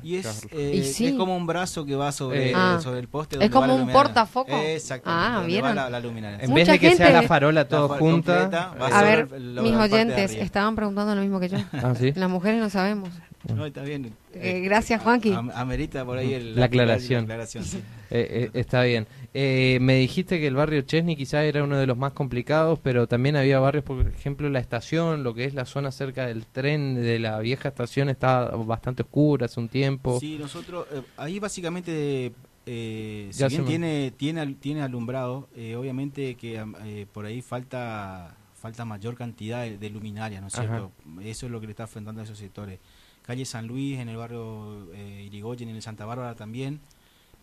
Y 0.01 0.15
es, 0.17 0.47
eh, 0.51 0.71
Y 0.75 0.83
sí. 0.83 1.07
es 1.07 1.13
como 1.13 1.35
un 1.37 1.45
brazo 1.45 1.85
que 1.85 1.95
va 1.95 2.11
sobre, 2.11 2.49
Eh, 2.49 2.53
Ah. 2.55 2.79
sobre 2.81 2.99
el 2.99 3.07
poste. 3.07 3.35
Es 3.35 3.39
donde 3.39 3.53
como 3.53 3.67
va 3.73 3.77
la 3.79 3.83
un 3.83 3.91
portafoco. 3.91 4.57
Exactamente. 4.57 5.37
Ah, 5.37 5.43
¿vieron? 5.45 5.75
la, 5.75 5.89
la. 5.89 5.97
En 5.99 6.49
Mucha 6.49 6.53
vez 6.53 6.67
de 6.67 6.79
que 6.79 6.95
sea 6.95 7.07
gente- 7.07 7.21
la 7.21 7.27
farola 7.27 7.67
todo 7.67 7.89
fa- 7.89 7.97
junta. 7.99 8.41
completa, 8.41 8.73
eh, 8.79 8.93
A 8.93 9.03
ver, 9.03 9.29
el- 9.35 9.61
mis 9.61 9.75
oyentes 9.75 10.33
estaban 10.33 10.75
preguntando 10.75 11.13
lo 11.13 11.21
mismo 11.21 11.39
que 11.39 11.49
yo. 11.49 11.57
Ah, 11.73 11.93
¿sí? 11.97 12.13
Las 12.15 12.29
mujeres 12.29 12.59
no 12.59 12.69
sabemos. 12.69 13.09
No, 13.53 13.63
está 13.67 13.83
bien. 13.83 14.11
Eh, 14.33 14.61
gracias, 14.61 15.01
Juanqui. 15.03 15.31
am- 15.33 15.51
Amerita 15.53 16.03
por 16.03 16.17
ahí 16.17 16.33
el- 16.33 16.55
La 16.55 16.65
aclaración. 16.65 17.27
la 17.27 17.33
aclaración, 17.35 17.63
sí. 17.63 17.77
Eh, 18.09 18.49
eh, 18.53 18.59
está 18.59 18.81
bien. 18.81 19.07
Eh, 19.37 19.79
me 19.81 19.95
dijiste 19.95 20.39
que 20.39 20.47
el 20.47 20.55
barrio 20.55 20.81
Chesney 20.83 21.17
quizás 21.17 21.43
era 21.43 21.61
uno 21.61 21.75
de 21.75 21.85
los 21.85 21.97
más 21.97 22.13
complicados, 22.13 22.79
pero 22.79 23.05
también 23.05 23.35
había 23.35 23.59
barrios, 23.59 23.83
por 23.83 24.07
ejemplo, 24.07 24.49
la 24.49 24.59
estación, 24.59 25.23
lo 25.23 25.33
que 25.33 25.43
es 25.43 25.53
la 25.53 25.65
zona 25.65 25.91
cerca 25.91 26.25
del 26.25 26.45
tren 26.45 26.95
de 26.95 27.19
la 27.19 27.37
vieja 27.39 27.67
estación 27.67 28.07
está 28.07 28.45
bastante 28.51 29.01
oscura 29.01 29.47
hace 29.47 29.59
un 29.59 29.67
tiempo. 29.67 30.21
Sí, 30.21 30.37
nosotros, 30.39 30.87
eh, 30.89 31.01
ahí 31.17 31.39
básicamente, 31.39 32.31
eh, 32.65 33.27
si 33.29 33.47
bien 33.47 33.65
tiene, 33.65 34.13
tiene, 34.15 34.53
tiene 34.53 34.81
alumbrado, 34.83 35.49
eh, 35.53 35.75
obviamente 35.75 36.35
que 36.35 36.63
eh, 36.85 37.05
por 37.11 37.25
ahí 37.25 37.41
falta 37.41 38.37
falta 38.53 38.85
mayor 38.85 39.15
cantidad 39.15 39.63
de, 39.63 39.77
de 39.77 39.89
luminarias, 39.89 40.41
¿no 40.41 40.47
es 40.47 40.55
Ajá. 40.55 40.65
cierto? 40.65 40.91
Eso 41.21 41.45
es 41.45 41.51
lo 41.51 41.59
que 41.59 41.67
le 41.67 41.71
está 41.71 41.83
enfrentando 41.83 42.21
a 42.21 42.23
esos 42.23 42.37
sectores. 42.37 42.79
Calle 43.21 43.43
San 43.43 43.67
Luis, 43.67 43.99
en 43.99 44.07
el 44.07 44.17
barrio 44.17 44.91
eh, 44.93 45.23
Irigoyen, 45.25 45.67
en 45.69 45.75
el 45.75 45.81
Santa 45.81 46.05
Bárbara 46.05 46.35
también, 46.35 46.79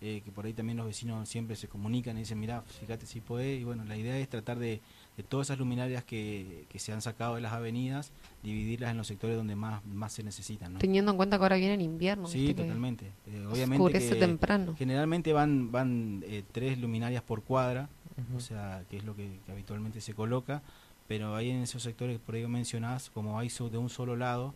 eh, 0.05 0.21
que 0.25 0.33
por 0.33 0.45
ahí 0.47 0.53
también 0.53 0.77
los 0.77 0.87
vecinos 0.87 1.29
siempre 1.29 1.55
se 1.55 1.69
comunican 1.69 2.17
y 2.17 2.21
dicen, 2.21 2.41
mira, 2.41 2.62
fíjate 2.62 3.07
si 3.07 3.21
podés, 3.21 3.61
y 3.61 3.65
bueno, 3.65 3.85
la 3.85 3.97
idea 3.97 4.19
es 4.19 4.29
tratar 4.29 4.59
de, 4.59 4.81
de 5.17 5.23
todas 5.23 5.47
esas 5.47 5.61
luminarias 5.61 6.03
que, 6.03 6.67
que 6.69 6.81
se 6.81 6.93
han 6.93 7.01
sacado 7.01 7.37
de 7.37 7.41
las 7.41 7.53
avenidas, 7.53 8.11
dividirlas 8.43 8.91
en 8.91 8.97
los 8.97 9.07
sectores 9.07 9.37
donde 9.37 9.55
más, 9.55 9.85
más 9.87 10.12
se 10.12 10.25
necesitan, 10.25 10.73
¿no? 10.73 10.79
Teniendo 10.81 11.12
en 11.12 11.17
cuenta 11.17 11.38
que 11.38 11.45
ahora 11.45 11.55
viene 11.55 11.75
el 11.75 11.83
invierno. 11.83 12.27
Sí, 12.27 12.53
totalmente. 12.53 13.12
Eh, 13.29 13.47
obviamente 13.49 13.93
que 13.93 14.15
temprano. 14.17 14.75
generalmente 14.77 15.33
van 15.33 15.71
van 15.71 16.25
eh, 16.27 16.43
tres 16.51 16.79
luminarias 16.79 17.23
por 17.23 17.45
cuadra, 17.45 17.88
o 18.37 18.41
sea, 18.41 18.85
que 18.91 18.97
es 18.97 19.05
lo 19.05 19.15
que, 19.15 19.38
que 19.47 19.53
habitualmente 19.53 20.01
se 20.01 20.15
coloca, 20.15 20.62
pero 21.07 21.37
ahí 21.37 21.51
en 21.51 21.62
esos 21.62 21.83
sectores 21.85 22.19
que 22.19 22.25
por 22.25 22.35
ahí 22.35 22.47
mencionás, 22.47 23.09
como 23.11 23.38
hay 23.38 23.51
de 23.71 23.79
un 23.79 23.88
solo 23.88 24.17
lado, 24.17 24.53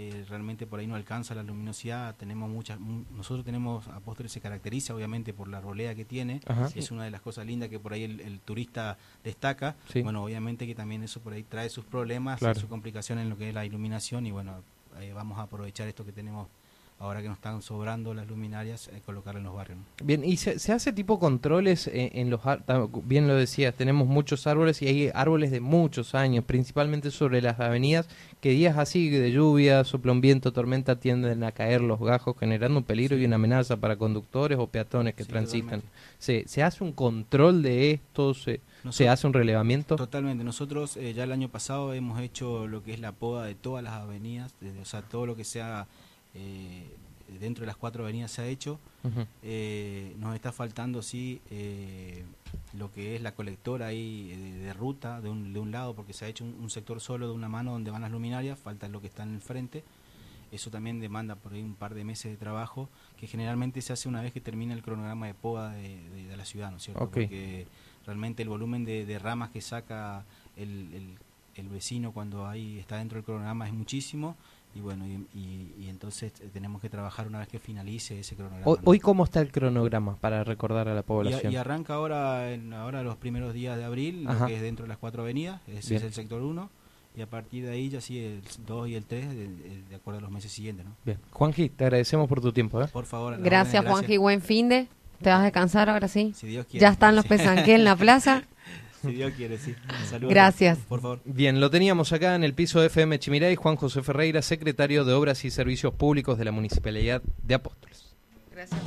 eh, 0.00 0.24
realmente 0.28 0.64
por 0.64 0.78
ahí 0.78 0.86
no 0.86 0.94
alcanza 0.94 1.34
la 1.34 1.42
luminosidad, 1.42 2.14
tenemos 2.14 2.48
muchas, 2.48 2.78
mu- 2.78 3.02
nosotros 3.16 3.44
tenemos, 3.44 3.88
Apóstoles 3.88 4.30
se 4.30 4.40
caracteriza 4.40 4.94
obviamente 4.94 5.34
por 5.34 5.48
la 5.48 5.60
rolea 5.60 5.94
que 5.96 6.04
tiene, 6.04 6.40
Ajá. 6.46 6.68
es 6.72 6.92
una 6.92 7.02
de 7.02 7.10
las 7.10 7.20
cosas 7.20 7.44
lindas 7.46 7.68
que 7.68 7.80
por 7.80 7.92
ahí 7.92 8.04
el, 8.04 8.20
el 8.20 8.38
turista 8.38 8.96
destaca, 9.24 9.74
Sí. 9.92 10.02
bueno, 10.02 10.22
obviamente 10.22 10.68
que 10.68 10.74
también 10.76 11.02
eso 11.02 11.20
por 11.20 11.32
ahí 11.32 11.42
trae 11.42 11.68
sus 11.68 11.84
problemas, 11.84 12.38
Claro. 12.38 12.60
su 12.60 12.68
complicación 12.68 13.18
en 13.18 13.28
lo 13.28 13.36
que 13.36 13.48
es 13.48 13.54
la 13.54 13.64
iluminación 13.66 14.24
y 14.26 14.30
bueno, 14.30 14.62
eh, 15.00 15.12
vamos 15.12 15.36
a 15.38 15.42
aprovechar 15.42 15.88
esto 15.88 16.04
que 16.04 16.12
tenemos 16.12 16.46
ahora 17.00 17.22
que 17.22 17.28
nos 17.28 17.36
están 17.38 17.62
sobrando 17.62 18.12
las 18.12 18.26
luminarias, 18.26 18.88
eh, 18.88 19.00
colocarlas 19.06 19.40
en 19.40 19.44
los 19.44 19.54
barrios. 19.54 19.78
¿no? 19.78 20.06
Bien, 20.06 20.24
y 20.24 20.36
se, 20.36 20.58
se 20.58 20.72
hace 20.72 20.92
tipo 20.92 21.18
controles 21.20 21.86
en, 21.86 22.10
en 22.18 22.30
los 22.30 22.40
bien 23.04 23.28
lo 23.28 23.34
decías, 23.36 23.74
tenemos 23.74 24.08
muchos 24.08 24.46
árboles 24.46 24.82
y 24.82 24.88
hay 24.88 25.10
árboles 25.14 25.50
de 25.50 25.60
muchos 25.60 26.14
años, 26.14 26.44
principalmente 26.44 27.10
sobre 27.10 27.40
las 27.40 27.60
avenidas, 27.60 28.08
que 28.40 28.50
días 28.50 28.76
así 28.78 29.08
de 29.10 29.30
lluvia, 29.30 29.84
sopla 29.84 30.12
un 30.12 30.20
viento, 30.20 30.52
tormenta, 30.52 30.96
tienden 30.98 31.44
a 31.44 31.52
caer 31.52 31.80
los 31.82 32.00
gajos, 32.00 32.36
generando 32.38 32.78
un 32.78 32.84
peligro 32.84 33.16
y 33.16 33.24
una 33.24 33.36
amenaza 33.36 33.76
para 33.76 33.96
conductores 33.96 34.58
o 34.58 34.66
peatones 34.66 35.14
que 35.14 35.22
Sí, 35.24 35.28
transitan. 35.30 35.82
¿Se, 36.18 36.48
¿Se 36.48 36.62
hace 36.62 36.82
un 36.82 36.92
control 36.92 37.62
de 37.62 37.92
esto? 37.92 38.34
¿Se, 38.34 38.60
se 38.90 39.08
hace 39.08 39.26
un 39.26 39.32
relevamiento? 39.34 39.96
Totalmente. 39.96 40.42
Nosotros 40.42 40.96
eh, 40.96 41.12
ya 41.14 41.24
el 41.24 41.32
año 41.32 41.48
pasado 41.48 41.94
hemos 41.94 42.20
hecho 42.20 42.66
lo 42.66 42.82
que 42.82 42.92
es 42.94 43.00
la 43.00 43.12
poda 43.12 43.44
de 43.44 43.54
todas 43.54 43.84
las 43.84 43.92
avenidas, 43.94 44.54
desde- 44.60 44.80
o 44.80 44.84
sea, 44.84 45.02
todo 45.02 45.26
lo 45.26 45.36
que 45.36 45.44
sea 45.44 45.86
eh, 46.34 46.84
dentro 47.40 47.62
de 47.62 47.66
las 47.66 47.76
cuatro 47.76 48.04
avenidas 48.04 48.30
se 48.32 48.42
ha 48.42 48.46
hecho. 48.46 48.78
Eh, 49.42 50.14
nos 50.18 50.34
está 50.34 50.50
faltando, 50.52 51.02
sí, 51.02 51.40
eh, 51.50 52.24
lo 52.76 52.90
que 52.92 53.16
es 53.16 53.22
la 53.22 53.32
colectora 53.34 53.86
ahí 53.86 54.28
de, 54.28 54.52
de 54.64 54.72
ruta 54.72 55.20
de 55.20 55.28
un, 55.30 55.52
de 55.52 55.58
un 55.60 55.70
lado, 55.70 55.94
porque 55.94 56.12
se 56.12 56.24
ha 56.24 56.28
hecho 56.28 56.44
un, 56.44 56.54
un 56.60 56.70
sector 56.70 57.00
solo 57.00 57.26
de 57.28 57.32
una 57.34 57.48
mano 57.48 57.72
donde 57.72 57.90
van 57.90 58.02
las 58.02 58.10
luminarias, 58.10 58.58
falta 58.58 58.88
lo 58.88 59.00
que 59.00 59.06
está 59.06 59.22
en 59.22 59.34
el 59.34 59.40
frente. 59.40 59.84
Eso 60.50 60.70
también 60.70 60.98
demanda 60.98 61.36
por 61.36 61.52
ahí 61.52 61.62
un 61.62 61.74
par 61.74 61.94
de 61.94 62.04
meses 62.04 62.30
de 62.32 62.38
trabajo, 62.38 62.88
que 63.18 63.26
generalmente 63.26 63.82
se 63.82 63.92
hace 63.92 64.08
una 64.08 64.22
vez 64.22 64.32
que 64.32 64.40
termina 64.40 64.72
el 64.72 64.82
cronograma 64.82 65.26
de 65.26 65.34
poda 65.34 65.72
de, 65.72 66.08
de- 66.10 66.36
la 66.38 66.44
ciudad, 66.46 66.70
¿no 66.70 66.78
es 66.78 66.84
cierto? 66.84 67.04
Porque 67.26 67.66
realmente 68.06 68.42
el 68.42 68.48
volumen 68.48 68.84
de, 68.86 69.04
de 69.04 69.18
ramas 69.18 69.50
que 69.50 69.60
saca 69.60 70.24
el, 70.56 70.92
el- 70.94 71.18
el 71.56 71.68
vecino 71.68 72.12
cuando 72.12 72.46
ahí 72.46 72.78
está 72.78 72.96
dentro 72.98 73.16
del 73.16 73.24
cronograma 73.24 73.66
es 73.66 73.74
muchísimo 73.74 74.36
y 74.78 74.80
bueno, 74.80 75.04
y, 75.08 75.26
y- 75.36 75.74
y 75.76 75.88
entonces 75.88 76.32
eh, 76.40 76.48
tenemos 76.52 76.80
que 76.80 76.88
trabajar 76.88 77.26
una 77.26 77.40
vez 77.40 77.48
que 77.48 77.58
finalice 77.58 78.20
ese 78.20 78.36
cronograma. 78.36 78.64
Hoy, 78.64 78.76
¿no? 78.78 78.82
hoy 78.90 79.00
¿cómo 79.00 79.24
está 79.24 79.40
el 79.40 79.50
cronograma 79.50 80.14
para 80.16 80.44
recordar 80.44 80.86
a 80.88 80.94
la 80.94 81.02
población? 81.02 81.52
y 81.52 81.56
arranca 81.56 81.94
ahora 81.94 82.52
en 82.52 82.72
ahora 82.72 83.02
los 83.02 83.16
primeros 83.16 83.52
días 83.54 83.76
de 83.76 83.82
abril, 83.84 84.22
lo 84.24 84.46
que 84.46 84.54
es 84.54 84.62
dentro 84.62 84.84
de 84.84 84.88
las 84.88 84.98
cuatro 84.98 85.22
avenidas, 85.22 85.60
ese 85.66 85.90
Bien. 85.90 85.96
es 86.02 86.02
el 86.04 86.12
sector 86.14 86.42
1, 86.42 86.70
y 87.16 87.22
a 87.22 87.26
partir 87.26 87.64
de 87.64 87.72
ahí 87.72 87.88
ya 87.88 88.00
sí 88.00 88.20
el 88.20 88.42
2 88.66 88.88
y 88.88 88.94
el 88.94 89.04
3, 89.04 89.28
de, 89.88 89.96
acuerdo 89.96 90.18
a 90.18 90.22
los 90.22 90.30
meses 90.30 90.52
siguientes. 90.52 90.86
¿no? 90.86 90.92
Bien. 91.04 91.18
Juanji, 91.32 91.70
te 91.70 91.84
agradecemos 91.84 92.28
por 92.28 92.40
tu 92.40 92.52
tiempo. 92.52 92.80
¿eh? 92.80 92.86
Por 92.92 93.06
favor. 93.06 93.36
Gracias, 93.42 93.84
Juanji. 93.84 94.16
Buen 94.16 94.40
fin 94.40 94.68
de. 94.68 94.86
¿Te 95.20 95.30
vas 95.30 95.40
a 95.40 95.42
descansar 95.42 95.90
ahora 95.90 96.06
sí? 96.06 96.32
Si 96.36 96.46
Dios 96.46 96.66
quiere. 96.66 96.82
Ya 96.82 96.90
están 96.90 97.16
los 97.16 97.24
Sí. 97.24 97.30
pesanqué 97.30 97.74
en 97.74 97.82
la 97.84 97.96
plaza. 97.96 98.44
Si 99.02 99.12
Dios 99.12 99.32
quiere, 99.36 99.58
sí. 99.58 99.74
Saludos. 100.08 100.30
Gracias. 100.30 100.78
Por 100.88 101.00
favor. 101.00 101.20
Bien, 101.24 101.60
lo 101.60 101.70
teníamos 101.70 102.12
acá 102.12 102.34
en 102.34 102.44
el 102.44 102.54
piso 102.54 102.82
FM 102.82 103.18
Chimiray, 103.18 103.56
Juan 103.56 103.76
José 103.76 104.02
Ferreira, 104.02 104.42
secretario 104.42 105.04
de 105.04 105.12
Obras 105.12 105.44
y 105.44 105.50
Servicios 105.50 105.94
Públicos 105.94 106.38
de 106.38 106.44
la 106.44 106.52
Municipalidad 106.52 107.22
de 107.42 107.54
Apóstoles. 107.54 108.16
Gracias. 108.52 108.80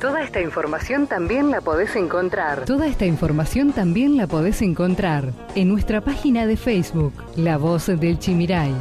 Toda 0.00 0.22
esta 0.22 0.40
información 0.40 1.06
también 1.06 1.50
la 1.50 1.60
podés 1.60 1.94
encontrar. 1.94 2.64
Toda 2.64 2.86
esta 2.86 3.04
información 3.04 3.72
también 3.72 4.16
la 4.16 4.26
podés 4.26 4.62
encontrar 4.62 5.34
en 5.54 5.68
nuestra 5.68 6.00
página 6.00 6.46
de 6.46 6.56
Facebook, 6.56 7.12
La 7.36 7.58
Voz 7.58 7.86
del 7.86 8.18
Chimiray. 8.18 8.72